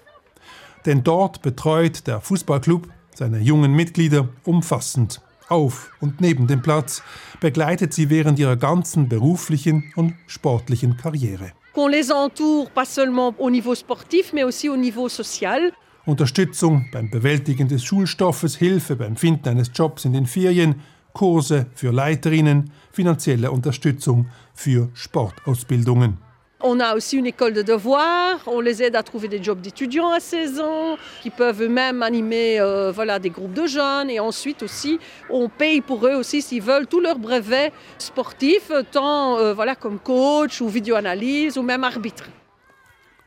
Denn 0.86 1.04
dort 1.04 1.42
betreut 1.42 2.08
der 2.08 2.22
Fußballclub 2.22 2.88
seine 3.14 3.40
jungen 3.40 3.74
Mitglieder 3.74 4.30
umfassend 4.44 5.22
auf 5.50 5.92
und 6.00 6.22
neben 6.22 6.48
dem 6.48 6.62
Platz, 6.62 7.04
begleitet 7.40 7.94
sie 7.94 8.10
während 8.10 8.40
ihrer 8.40 8.56
ganzen 8.56 9.10
beruflichen 9.10 9.92
und 9.96 10.14
sportlichen 10.28 10.98
Karriere. 10.98 11.52
Qu'on 11.74 11.90
les 11.90 12.12
entoure 12.12 12.70
pas 12.72 12.86
seulement 12.86 13.36
au 13.38 13.50
niveau 13.50 13.76
sportif, 13.76 14.34
mais 14.34 14.44
aussi 14.44 14.70
au 14.70 14.76
niveau 14.76 15.10
social. 15.10 15.72
Unterstützung 16.06 16.86
beim 16.92 17.10
Bewältigen 17.10 17.68
des 17.68 17.84
Schulstoffes, 17.84 18.56
Hilfe 18.56 18.96
beim 18.96 19.16
Finden 19.16 19.50
eines 19.50 19.72
Jobs 19.74 20.06
in 20.06 20.14
den 20.14 20.26
Ferien, 20.26 20.82
Kurse 21.14 21.68
für 21.76 21.92
Leiterinnen, 21.92 22.72
finanzielle 22.92 23.52
Unterstützung 23.52 24.28
für 24.54 24.90
Sportausbildungen. 24.94 26.18
On 26.60 26.80
a 26.80 26.96
aussi 26.96 27.18
une 27.18 27.28
école 27.28 27.54
de 27.54 27.62
devoirs, 27.62 28.40
on 28.48 28.62
les 28.62 28.82
aide 28.82 28.96
à 28.96 29.04
trouver 29.04 29.28
des 29.28 29.44
jobs 29.44 29.62
d'étudiants 29.62 30.10
à 30.10 30.20
16 30.20 30.60
ans, 30.60 30.98
qui 31.22 31.30
peuvent 31.30 31.62
eux-mêmes 31.62 32.02
animer 32.02 32.60
euh, 32.60 32.92
voilà, 32.92 33.20
des 33.20 33.30
groupes 33.30 33.54
de 33.54 33.68
jeunes. 33.68 34.10
Et 34.10 34.20
ensuite 34.20 34.64
aussi, 34.64 34.98
on 35.30 35.50
paye 35.50 35.82
pour 35.82 36.08
eux 36.08 36.16
aussi 36.16 36.42
s'ils 36.42 36.64
veulent 36.64 36.88
tous 36.88 37.00
leurs 37.00 37.20
brevets 37.20 37.72
sportifs, 38.00 38.72
tant 38.92 39.38
euh, 39.38 39.54
voilà, 39.54 39.76
comme 39.76 40.00
coach 40.00 40.60
ou 40.60 40.68
vidéoanalyse 40.68 41.60
ou 41.60 41.62
même 41.62 41.84
arbitre. 41.84 42.24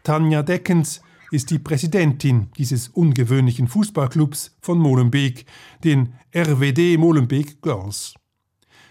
Tanja 0.02 0.42
Deckens 0.42 1.00
ist 1.30 1.50
die 1.50 1.60
Präsidentin 1.60 2.48
dieses 2.56 2.88
ungewöhnlichen 2.88 3.68
Fußballclubs 3.68 4.56
von 4.60 4.78
Molenbeek, 4.78 5.46
den 5.84 6.14
RWD 6.34 6.98
Molenbeek 6.98 7.62
Girls. 7.62 8.14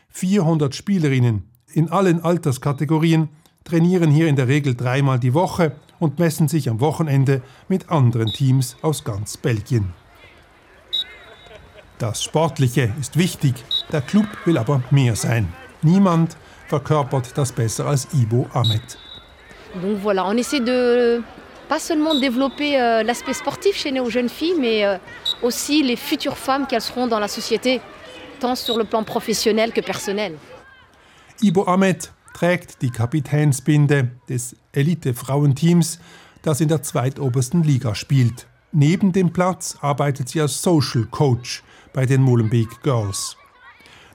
400 0.10 0.74
Spielerinnen 0.74 1.44
in 1.74 1.90
allen 1.90 2.24
Alterskategorien 2.24 3.28
trainieren 3.70 4.10
hier 4.10 4.28
in 4.28 4.36
der 4.36 4.48
Regel 4.48 4.76
dreimal 4.76 5.20
die 5.20 5.34
Woche 5.34 5.74
und 6.00 6.18
messen 6.18 6.48
sich 6.48 6.70
am 6.70 6.80
Wochenende 6.80 7.42
mit 7.68 7.90
anderen 7.90 8.28
Teams 8.28 8.76
aus 8.82 9.04
ganz 9.04 9.38
Belgien. 9.38 9.94
Das 12.00 12.24
Sportliche 12.24 12.94
ist 13.00 13.18
wichtig, 13.18 13.54
der 13.92 14.02
Club 14.02 14.26
will 14.46 14.58
aber 14.58 14.82
mehr 14.90 15.16
sein. 15.16 15.54
Niemand 15.82 16.36
verkörpert 16.68 17.38
das 17.38 17.52
besser 17.52 17.86
als 17.86 18.08
Ibo 18.14 18.48
Ahmed. 18.54 18.98
Donc 19.82 20.02
voilà, 20.04 20.26
on 20.26 20.38
essaie 20.38 20.62
de 20.62 21.22
pas 21.68 21.80
seulement 21.80 22.16
développer 22.16 22.80
euh, 22.80 23.04
l'aspect 23.04 23.36
sportif 23.36 23.76
chez 23.76 23.92
nos 23.92 24.10
jeunes 24.10 24.30
filles, 24.30 24.56
mais 24.60 24.84
euh, 24.84 24.98
aussi 25.44 25.84
les 25.84 25.96
futures 25.96 26.38
femmes 26.38 26.66
qu'elles 26.66 26.82
seront 26.82 27.06
dans 27.06 27.20
la 27.20 27.28
société, 27.28 27.82
tant 28.40 28.56
sur 28.56 28.78
le 28.78 28.86
plan 28.86 29.04
professionnel 29.04 29.72
que 29.72 29.82
personnel. 29.82 30.34
Ibo 31.42 31.64
Ahmed 31.68 32.10
trägt 32.40 32.82
die 32.82 32.90
Kapitänsbinde 32.90 34.12
des 34.30 34.56
Elite-Frauenteams, 34.72 36.00
das 36.42 36.62
in 36.62 36.70
der 36.70 36.82
zweitobersten 36.82 37.64
Liga 37.64 37.96
spielt. 37.96 38.48
Neben 38.72 39.12
dem 39.12 39.34
Platz 39.34 39.78
arbeitet 39.82 40.30
sie 40.30 40.40
als 40.40 40.62
Social 40.62 41.06
Coach 41.12 41.64
bei 41.92 42.06
den 42.06 42.22
Molenbeek 42.22 42.82
Girls. 42.82 43.36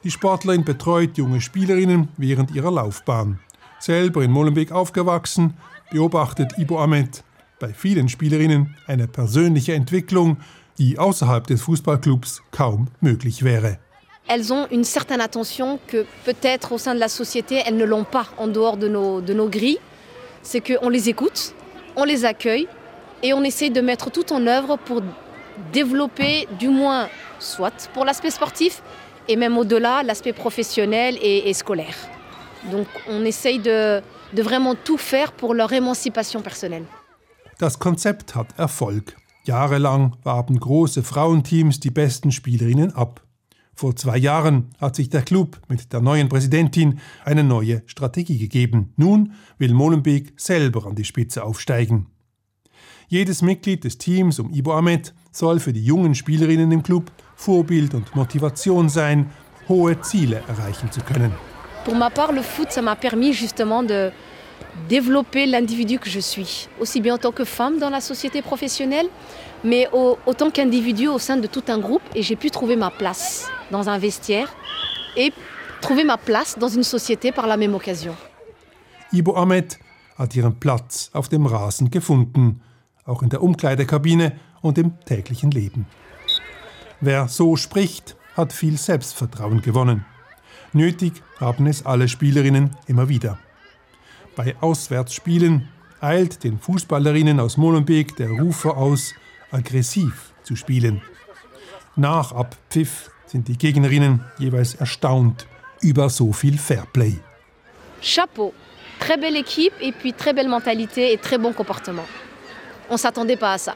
Die 0.05 0.11
Sportlerin 0.11 0.65
betreut 0.65 1.19
junge 1.19 1.43
Spielerinnen 1.43 2.09
während 2.17 2.55
ihrer 2.55 2.71
Laufbahn. 2.71 3.41
Selber 3.79 4.25
in 4.25 4.31
Molenbeek 4.31 4.73
aufgewachsen, 4.73 5.53
beobachtet 5.91 6.57
Ibo 6.57 6.81
Ahmed 6.81 7.23
bei 7.61 7.75
vielen 7.75 8.09
Spielerinnen 8.09 8.75
eine 8.87 9.07
persönliche 9.07 9.75
Entwicklung, 9.75 10.39
die 10.79 10.99
außerhalb 10.99 11.47
des 11.47 11.61
Fußballclubs 11.61 12.43
kaum 12.53 12.89
möglich 13.03 13.43
wäre. 13.45 13.79
Elles 14.29 14.53
ont 14.53 14.67
une 14.71 14.85
certaine 14.85 15.21
attention 15.21 15.79
que 15.87 16.07
peut-être 16.25 16.73
au 16.73 16.79
sein 16.79 16.95
de 16.95 17.01
la 17.01 17.09
société, 17.09 17.63
elles 17.67 17.77
ne 17.77 17.85
l'ont 17.85 18.05
pas 18.05 18.27
en 18.39 18.49
dehors 18.49 18.77
de 18.77 18.89
nos, 18.89 19.21
de 19.21 19.35
nos 19.35 19.49
grilles. 19.49 19.81
C'est 20.43 20.61
qu'on 20.61 20.89
les 20.89 21.09
écoute, 21.09 21.55
on 21.97 22.05
les 22.05 22.25
accueille 22.25 22.69
et 23.23 23.33
on 23.35 23.43
essaie 23.43 23.71
de 23.71 23.81
mettre 23.81 24.11
tout 24.11 24.33
en 24.33 24.47
œuvre 24.47 24.77
pour 24.77 25.03
développer 25.73 26.49
du 26.59 26.69
moins, 26.69 27.09
soit 27.39 27.89
pour 27.93 28.05
l'aspect 28.05 28.31
sportif 28.31 28.83
et 29.29 29.37
même 29.37 29.57
au-delà, 29.57 30.03
l'aspect 30.03 30.33
professionnel 30.33 31.17
et, 31.23 31.49
et, 31.49 31.55
scolaire. 31.55 31.97
Donc 32.71 32.87
on 33.09 33.25
essaye 33.25 33.59
de, 33.59 34.03
de 34.33 34.43
vraiment 34.43 34.75
tout 34.75 34.99
faire 34.99 35.33
pour 35.33 35.55
leur 35.55 35.73
émancipation 35.73 36.41
personnelle. 36.41 36.85
Das 37.59 37.79
Konzept 37.79 38.35
hat 38.35 38.49
Erfolg. 38.59 39.17
Jahrelang 39.45 40.17
warben 40.25 40.59
große 40.59 41.03
Frauenteams 41.03 41.79
die 41.79 41.91
besten 41.91 42.33
Spielerinnen 42.33 42.95
ab. 42.97 43.24
Vor 43.75 43.97
zwei 43.97 44.19
Jahren 44.19 44.71
hat 44.81 44.95
sich 44.95 45.09
der 45.09 45.23
Club 45.23 45.61
mit 45.69 45.93
der 45.93 46.01
neuen 46.01 46.29
Präsidentin 46.29 47.01
eine 47.25 47.43
neue 47.43 47.83
Strategie 47.87 48.39
gegeben. 48.39 48.93
Nun 48.97 49.33
will 49.59 49.75
Molenbeek 49.75 50.33
selber 50.37 50.87
an 50.87 50.95
die 50.95 51.05
Spitze 51.05 51.43
aufsteigen. 51.43 52.07
Jedes 53.09 53.43
Mitglied 53.43 53.85
des 53.85 53.99
Teams 53.99 54.39
um 54.39 54.53
Ibo 54.53 54.73
Ahmed 54.73 55.13
soll 55.33 55.59
für 55.59 55.73
die 55.73 55.85
jungen 55.85 56.15
Spielerinnen 56.15 56.71
im 56.73 56.83
Club 56.83 57.11
Vorbild 57.35 57.95
und 57.95 58.15
Motivation 58.15 58.89
sein, 58.89 59.31
hohe 59.69 60.01
Ziele 60.01 60.43
erreichen 60.49 60.91
zu 60.91 61.01
können. 61.01 61.33
Pour 61.85 61.95
ma 61.95 62.09
part, 62.09 62.33
le 62.33 62.43
foot, 62.43 62.71
ça 62.71 62.81
m'a 62.81 62.97
permis 62.97 63.35
justement 63.35 63.83
de 63.83 64.11
développer 64.89 65.47
l'individu 65.47 65.99
que 65.99 66.09
je 66.09 66.21
suis, 66.21 66.69
aussi 66.81 67.01
bien 67.01 67.15
en 67.15 67.19
tant 67.19 67.33
que 67.33 67.45
femme 67.45 67.79
dans 67.79 67.91
la 67.91 68.01
société 68.01 68.41
professionnelle, 68.41 69.09
mais 69.65 69.89
au, 69.93 70.19
autant 70.27 70.51
qu'individu 70.51 71.09
au 71.09 71.19
sein 71.19 71.39
de 71.39 71.47
tout 71.47 71.65
un 71.69 71.79
groupe. 71.79 72.03
Et 72.15 72.23
j'ai 72.23 72.37
pu 72.37 72.51
trouver 72.51 72.77
ma 72.77 72.91
place 72.91 73.49
dans 73.71 73.89
un 73.89 73.99
vestiaire 73.99 74.49
et 75.17 75.33
trouver 75.81 76.05
ma 76.05 76.17
place 76.17 76.59
dans 76.59 76.69
une 76.69 76.85
société 76.85 77.33
par 77.33 77.47
la 77.47 77.57
même 77.57 77.75
occasion. 77.75 78.15
Ibo 79.13 79.37
Ahmed 79.37 79.79
hat 80.19 80.35
ihren 80.37 80.55
Platz 80.55 81.11
auf 81.13 81.29
dem 81.29 81.47
Rasen 81.47 81.91
gefunden, 81.91 82.61
auch 83.05 83.23
in 83.23 83.29
der 83.29 83.43
Umkleidekabine 83.43 84.33
und 84.61 84.79
im 84.79 84.93
täglichen 85.05 85.51
Leben. 85.51 85.87
Wer 87.01 87.29
so 87.29 87.57
spricht, 87.57 88.17
hat 88.37 88.53
viel 88.53 88.77
Selbstvertrauen 88.77 89.61
gewonnen. 89.61 90.05
Nötig 90.73 91.23
haben 91.39 91.67
es 91.67 91.87
alle 91.87 92.09
Spielerinnen 92.09 92.71
immer 92.87 93.09
wieder. 93.09 93.39
Bei 94.35 94.57
Auswärtsspielen 94.61 95.69
eilt 96.01 96.43
den 96.43 96.59
Fußballerinnen 96.59 97.39
aus 97.39 97.57
Molenbeek 97.57 98.17
der 98.17 98.31
Rufer 98.31 98.77
aus, 98.77 99.15
aggressiv 99.55 100.33
zu 100.43 100.57
spielen. 100.57 101.01
Nach 101.97 102.33
Abpfiff 102.33 103.11
sind 103.27 103.49
die 103.49 103.57
Gegnerinnen 103.57 104.21
jeweils 104.39 104.75
erstaunt 104.75 105.47
über 105.81 106.11
so 106.11 106.33
viel 106.33 106.59
Fairplay. 106.59 107.15
Chapeau, 108.03 108.53
très 108.99 109.17
belle 109.17 109.37
équipe 109.37 109.75
et 109.81 109.93
puis 109.93 110.13
très 110.13 110.33
belle 110.33 110.49
mentalité 110.49 111.13
et 111.13 111.19
très 111.19 111.39
bon 111.39 111.53
comportement. 111.53 112.07
On 112.91 112.97
s'attendait 112.97 113.37
pas 113.37 113.53
à 113.53 113.59
ça. 113.59 113.75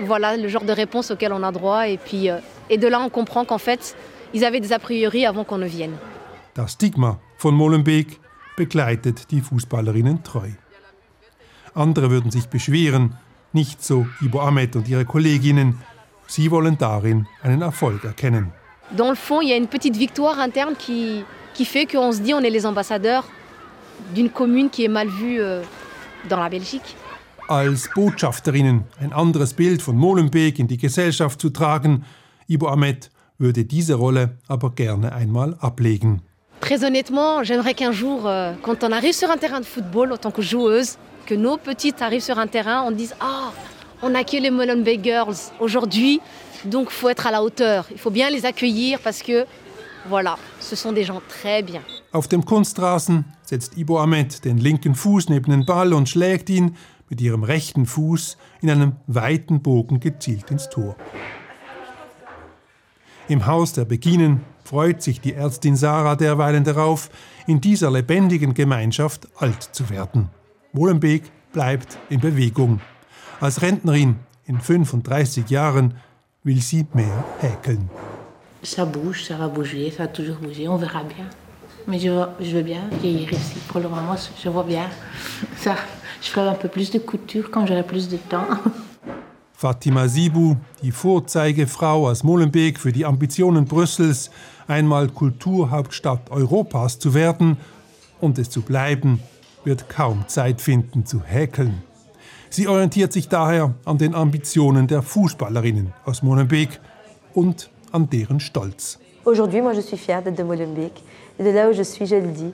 Voilà 0.00 0.36
le 0.36 0.48
genre 0.48 0.64
de 0.64 0.72
réponse 0.72 1.10
auquel 1.10 1.32
on 1.32 1.42
a 1.42 1.52
droit 1.52 1.88
et 1.88 1.98
puis 1.98 2.30
euh, 2.30 2.38
et 2.70 2.78
de 2.78 2.86
là 2.86 3.00
on 3.00 3.10
comprend 3.10 3.44
qu'en 3.44 3.58
fait 3.58 3.96
ils 4.34 4.44
avaient 4.44 4.60
des 4.60 4.72
a 4.72 4.78
priori 4.78 5.26
avant 5.26 5.44
qu'on 5.44 5.58
ne 5.58 5.66
vienne. 5.66 5.96
Das 6.54 6.72
Stigma 6.72 7.18
von 7.38 7.52
Molenbeek 7.52 8.20
begleitet 8.56 9.30
die 9.30 9.40
Fußballerinnen 9.40 10.22
treu. 10.22 10.52
Andere 11.74 12.10
würden 12.10 12.30
sich 12.30 12.48
beschweren, 12.48 13.14
nicht 13.52 13.82
so 13.84 14.06
Ibo 14.20 14.40
Ahmed 14.40 14.76
und 14.76 14.88
ihre 14.88 15.04
Kolleginnen. 15.04 15.78
Sie 16.26 16.50
wollen 16.50 16.78
darin 16.78 17.26
einen 17.42 17.62
Erfolg 17.62 18.04
erkennen. 18.04 18.52
Dans 18.96 19.10
le 19.10 19.16
fond, 19.16 19.40
il 19.42 19.48
y 19.48 19.52
a 19.52 19.56
une 19.56 19.68
petite 19.68 19.96
victoire 19.96 20.38
interne 20.38 20.74
qui, 20.76 21.24
qui 21.54 21.64
fait 21.64 21.86
qu'on 21.86 22.12
se 22.12 22.20
dit 22.20 22.34
on 22.34 22.40
est 22.40 22.50
les 22.50 22.66
ambassadeurs 22.66 23.24
d'une 24.14 24.30
commune 24.30 24.70
qui 24.70 24.84
est 24.84 24.88
mal 24.88 25.08
vue 25.08 25.40
euh, 25.40 25.62
dans 26.28 26.38
la 26.38 26.48
Belgique. 26.48 26.96
Als 27.48 27.88
Botschafterinnen 27.94 28.84
ein 29.00 29.12
anderes 29.12 29.52
Bild 29.54 29.82
von 29.82 29.96
Molenbeek 29.96 30.58
in 30.58 30.68
die 30.68 30.78
Gesellschaft 30.78 31.40
zu 31.40 31.50
tragen, 31.50 32.04
Ibo 32.48 32.68
Ahmed 32.68 33.10
würde 33.38 33.64
diese 33.64 33.94
Rolle 33.94 34.36
aber 34.48 34.70
gerne 34.70 35.12
einmal 35.12 35.56
ablegen. 35.60 36.22
Très 36.60 36.84
honnêtement, 36.84 37.42
j'aimerais 37.42 37.74
qu'un 37.74 37.90
jour, 37.90 38.26
euh, 38.26 38.54
quand 38.62 38.84
on 38.84 38.92
arrive 38.92 39.14
sur 39.14 39.30
un 39.30 39.36
terrain 39.36 39.58
de 39.60 39.66
football 39.66 40.12
en 40.12 40.16
tant 40.16 40.30
que 40.30 40.42
joueuse, 40.42 40.96
que 41.26 41.34
nos 41.34 41.56
petites 41.56 42.02
arrivent 42.02 42.22
sur 42.22 42.38
un 42.38 42.46
terrain, 42.46 42.82
on 42.86 42.90
dise 42.90 43.14
Ah, 43.20 43.52
on 44.02 44.14
accueille 44.14 44.40
les 44.42 44.50
Molenbeek 44.50 45.02
Girls 45.02 45.52
aujourd'hui, 45.60 46.20
donc 46.64 46.90
faut 46.90 47.08
être 47.08 47.26
à 47.26 47.30
la 47.30 47.42
hauteur. 47.42 47.86
Il 47.90 47.98
faut 47.98 48.10
bien 48.10 48.30
les 48.30 48.44
accueillir 48.44 48.98
parce 49.00 49.22
que, 49.22 49.46
voilà, 50.08 50.36
ce 50.60 50.76
sont 50.76 50.92
des 50.92 51.04
gens 51.04 51.22
très 51.28 51.62
bien. 51.62 51.82
Auf 52.12 52.28
dem 52.28 52.44
Kunstrasen 52.44 53.24
setzt 53.42 53.76
Ibo 53.76 53.98
Ahmed 53.98 54.44
den 54.44 54.58
linken 54.58 54.94
Fuß 54.94 55.28
neben 55.28 55.50
den 55.50 55.64
Ball 55.64 55.92
und 55.94 56.08
schlägt 56.08 56.50
ihn 56.50 56.76
mit 57.08 57.20
ihrem 57.20 57.44
rechten 57.44 57.86
Fuß 57.86 58.36
in 58.60 58.70
einem 58.70 58.96
weiten 59.06 59.62
Bogen 59.62 60.00
gezielt 60.00 60.50
ins 60.50 60.68
Tor. 60.68 60.96
Im 63.28 63.46
Haus 63.46 63.72
der 63.72 63.84
Beginen 63.84 64.40
freut 64.64 65.02
sich 65.02 65.20
die 65.20 65.34
Ärztin 65.34 65.76
Sarah 65.76 66.16
derweilen 66.16 66.64
darauf, 66.64 67.10
in 67.46 67.60
dieser 67.60 67.90
lebendigen 67.90 68.54
Gemeinschaft 68.54 69.28
alt 69.36 69.62
zu 69.62 69.90
werden. 69.90 70.30
Molenbeek 70.72 71.22
bleibt 71.52 71.98
in 72.08 72.20
Bewegung. 72.20 72.80
Als 73.40 73.60
Rentnerin 73.60 74.16
in 74.46 74.58
35 74.60 75.48
Jahren 75.50 75.94
will 76.44 76.60
sie 76.60 76.86
mehr 76.94 77.24
häkeln. 77.40 77.88
Ça 78.64 78.84
bouge, 78.84 79.24
ça 79.24 79.36
va 79.36 79.48
bouger, 79.48 79.90
ça 79.90 80.04
va 80.04 80.08
toujours 80.08 80.36
bouger, 80.36 80.68
on 80.68 80.76
verra 80.78 81.02
bien. 81.02 81.26
Mais 81.86 81.98
je, 81.98 82.10
veux- 82.10 82.28
je 82.40 82.56
veux 82.56 82.62
bien 82.62 82.82
vieillir 83.00 83.32
ici. 83.32 83.56
Pour 83.68 83.80
le 83.80 83.88
moment, 83.88 84.14
je 84.42 84.48
vois 84.48 84.62
bien. 84.62 84.86
Ça, 85.56 85.74
je 86.22 86.28
ferai 86.28 86.48
un 86.48 86.54
peu 86.54 86.68
plus 86.68 86.92
de 86.92 87.00
couture 87.00 87.50
quand 87.50 87.66
j'aurai 87.66 87.82
plus 87.82 88.08
de 88.08 88.18
temps. 88.18 88.46
Fatima 89.54 90.06
Sibu, 90.08 90.56
die 90.82 90.92
Vorzeigefrau 90.92 92.08
aus 92.08 92.22
Molenbeek 92.22 92.78
für 92.78 92.92
die 92.92 93.04
Ambitionen 93.04 93.64
Brüssels, 93.64 94.30
einmal 94.68 95.08
Kulturhauptstadt 95.08 96.30
Europas 96.30 96.98
zu 97.00 97.14
werden 97.14 97.56
und 98.20 98.38
es 98.38 98.48
zu 98.48 98.62
bleiben, 98.62 99.18
wird 99.64 99.88
kaum 99.88 100.24
Zeit 100.28 100.60
finden 100.60 101.04
zu 101.06 101.22
häkeln. 101.22 101.82
Sie 102.50 102.68
orientiert 102.68 103.12
sich 103.12 103.28
daher 103.28 103.74
an 103.84 103.98
den 103.98 104.14
Ambitionen 104.14 104.86
der 104.86 105.02
Fußballerinnen 105.02 105.92
aus 106.04 106.22
Molenbeek 106.22 106.80
und 107.34 107.70
an 107.92 108.10
deren 108.10 108.40
Stolz. 108.40 108.98
Aujourd'hui, 109.24 109.62
moi, 109.62 109.72
je 109.72 109.80
suis 109.80 109.96
fière 109.96 110.22
d'être 110.22 110.36
de 110.36 110.42
Molenbeek. 110.42 110.92
Et 111.38 111.44
de 111.44 111.50
là 111.50 111.68
où 111.70 111.72
je 111.72 111.82
suis, 111.82 112.06
je 112.06 112.16
le 112.16 112.32
dis. 112.32 112.52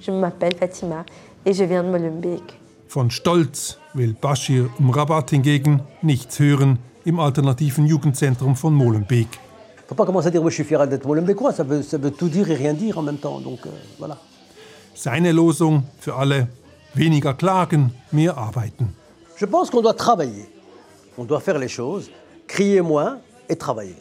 Je 0.00 0.10
m'appelle 0.10 0.54
Fatima 0.54 1.04
et 1.46 1.52
je 1.52 1.64
viens 1.64 1.82
de 1.82 1.88
Molenbeek. 1.90 2.58
Von 2.88 3.10
Stolz 3.10 3.78
will 3.94 4.14
Bashir 4.20 4.68
Mrabat 4.78 5.30
hingegen 5.30 5.80
nichts 6.02 6.38
hören 6.38 6.78
im 7.04 7.20
alternativen 7.20 7.86
Jugendzentrum 7.86 8.54
von 8.54 8.72
Molenbeek. 8.72 9.28
faut 9.88 9.94
pas 9.94 10.04
commencer 10.04 10.28
à 10.28 10.30
dire 10.30 10.42
moi 10.42 10.50
je 10.50 10.56
suis 10.56 10.64
fier 10.64 10.86
d'être 10.86 11.06
Molenbeekois, 11.06 11.52
ça 11.52 11.64
veut, 11.64 11.82
ça 11.82 11.96
veut 11.96 12.10
tout 12.10 12.28
dire 12.28 12.50
et 12.50 12.54
rien 12.54 12.74
dire 12.74 12.98
en 12.98 13.02
même 13.02 13.16
temps. 13.16 13.40
Donc 13.40 13.60
euh, 13.66 13.70
voilà. 13.98 14.18
Seine 15.00 15.30
Losung 15.30 15.84
für 16.00 16.16
alle: 16.16 16.48
weniger 16.94 17.32
klagen, 17.34 17.92
mehr 18.10 18.36
arbeiten. 18.36 18.88
Je 19.36 19.46
pense 19.46 19.70
qu'on 19.70 19.80
doit 19.80 19.94
travailler. 19.94 20.48
On 21.16 21.24
doit 21.24 21.40
faire 21.40 21.58
les 21.58 21.68
choses, 21.68 22.10
crier 22.48 22.82
moins 22.82 23.18
et 23.48 23.54
travailler. 23.54 23.94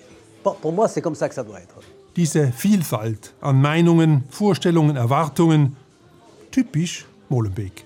Pour 0.44 0.74
moi, 0.74 0.88
c'est 0.88 1.02
comme 1.04 1.14
ça 1.14 1.30
que 1.30 1.36
ça 1.36 1.44
doit 1.44 1.60
être. 1.60 1.76
Diese 2.16 2.52
Vielfalt 2.52 3.36
an 3.44 3.54
Meinungen, 3.54 4.24
Vorstellungen, 4.32 4.96
Erwartungen, 4.96 5.76
typisch 6.50 7.06
Molenbeek. 7.30 7.86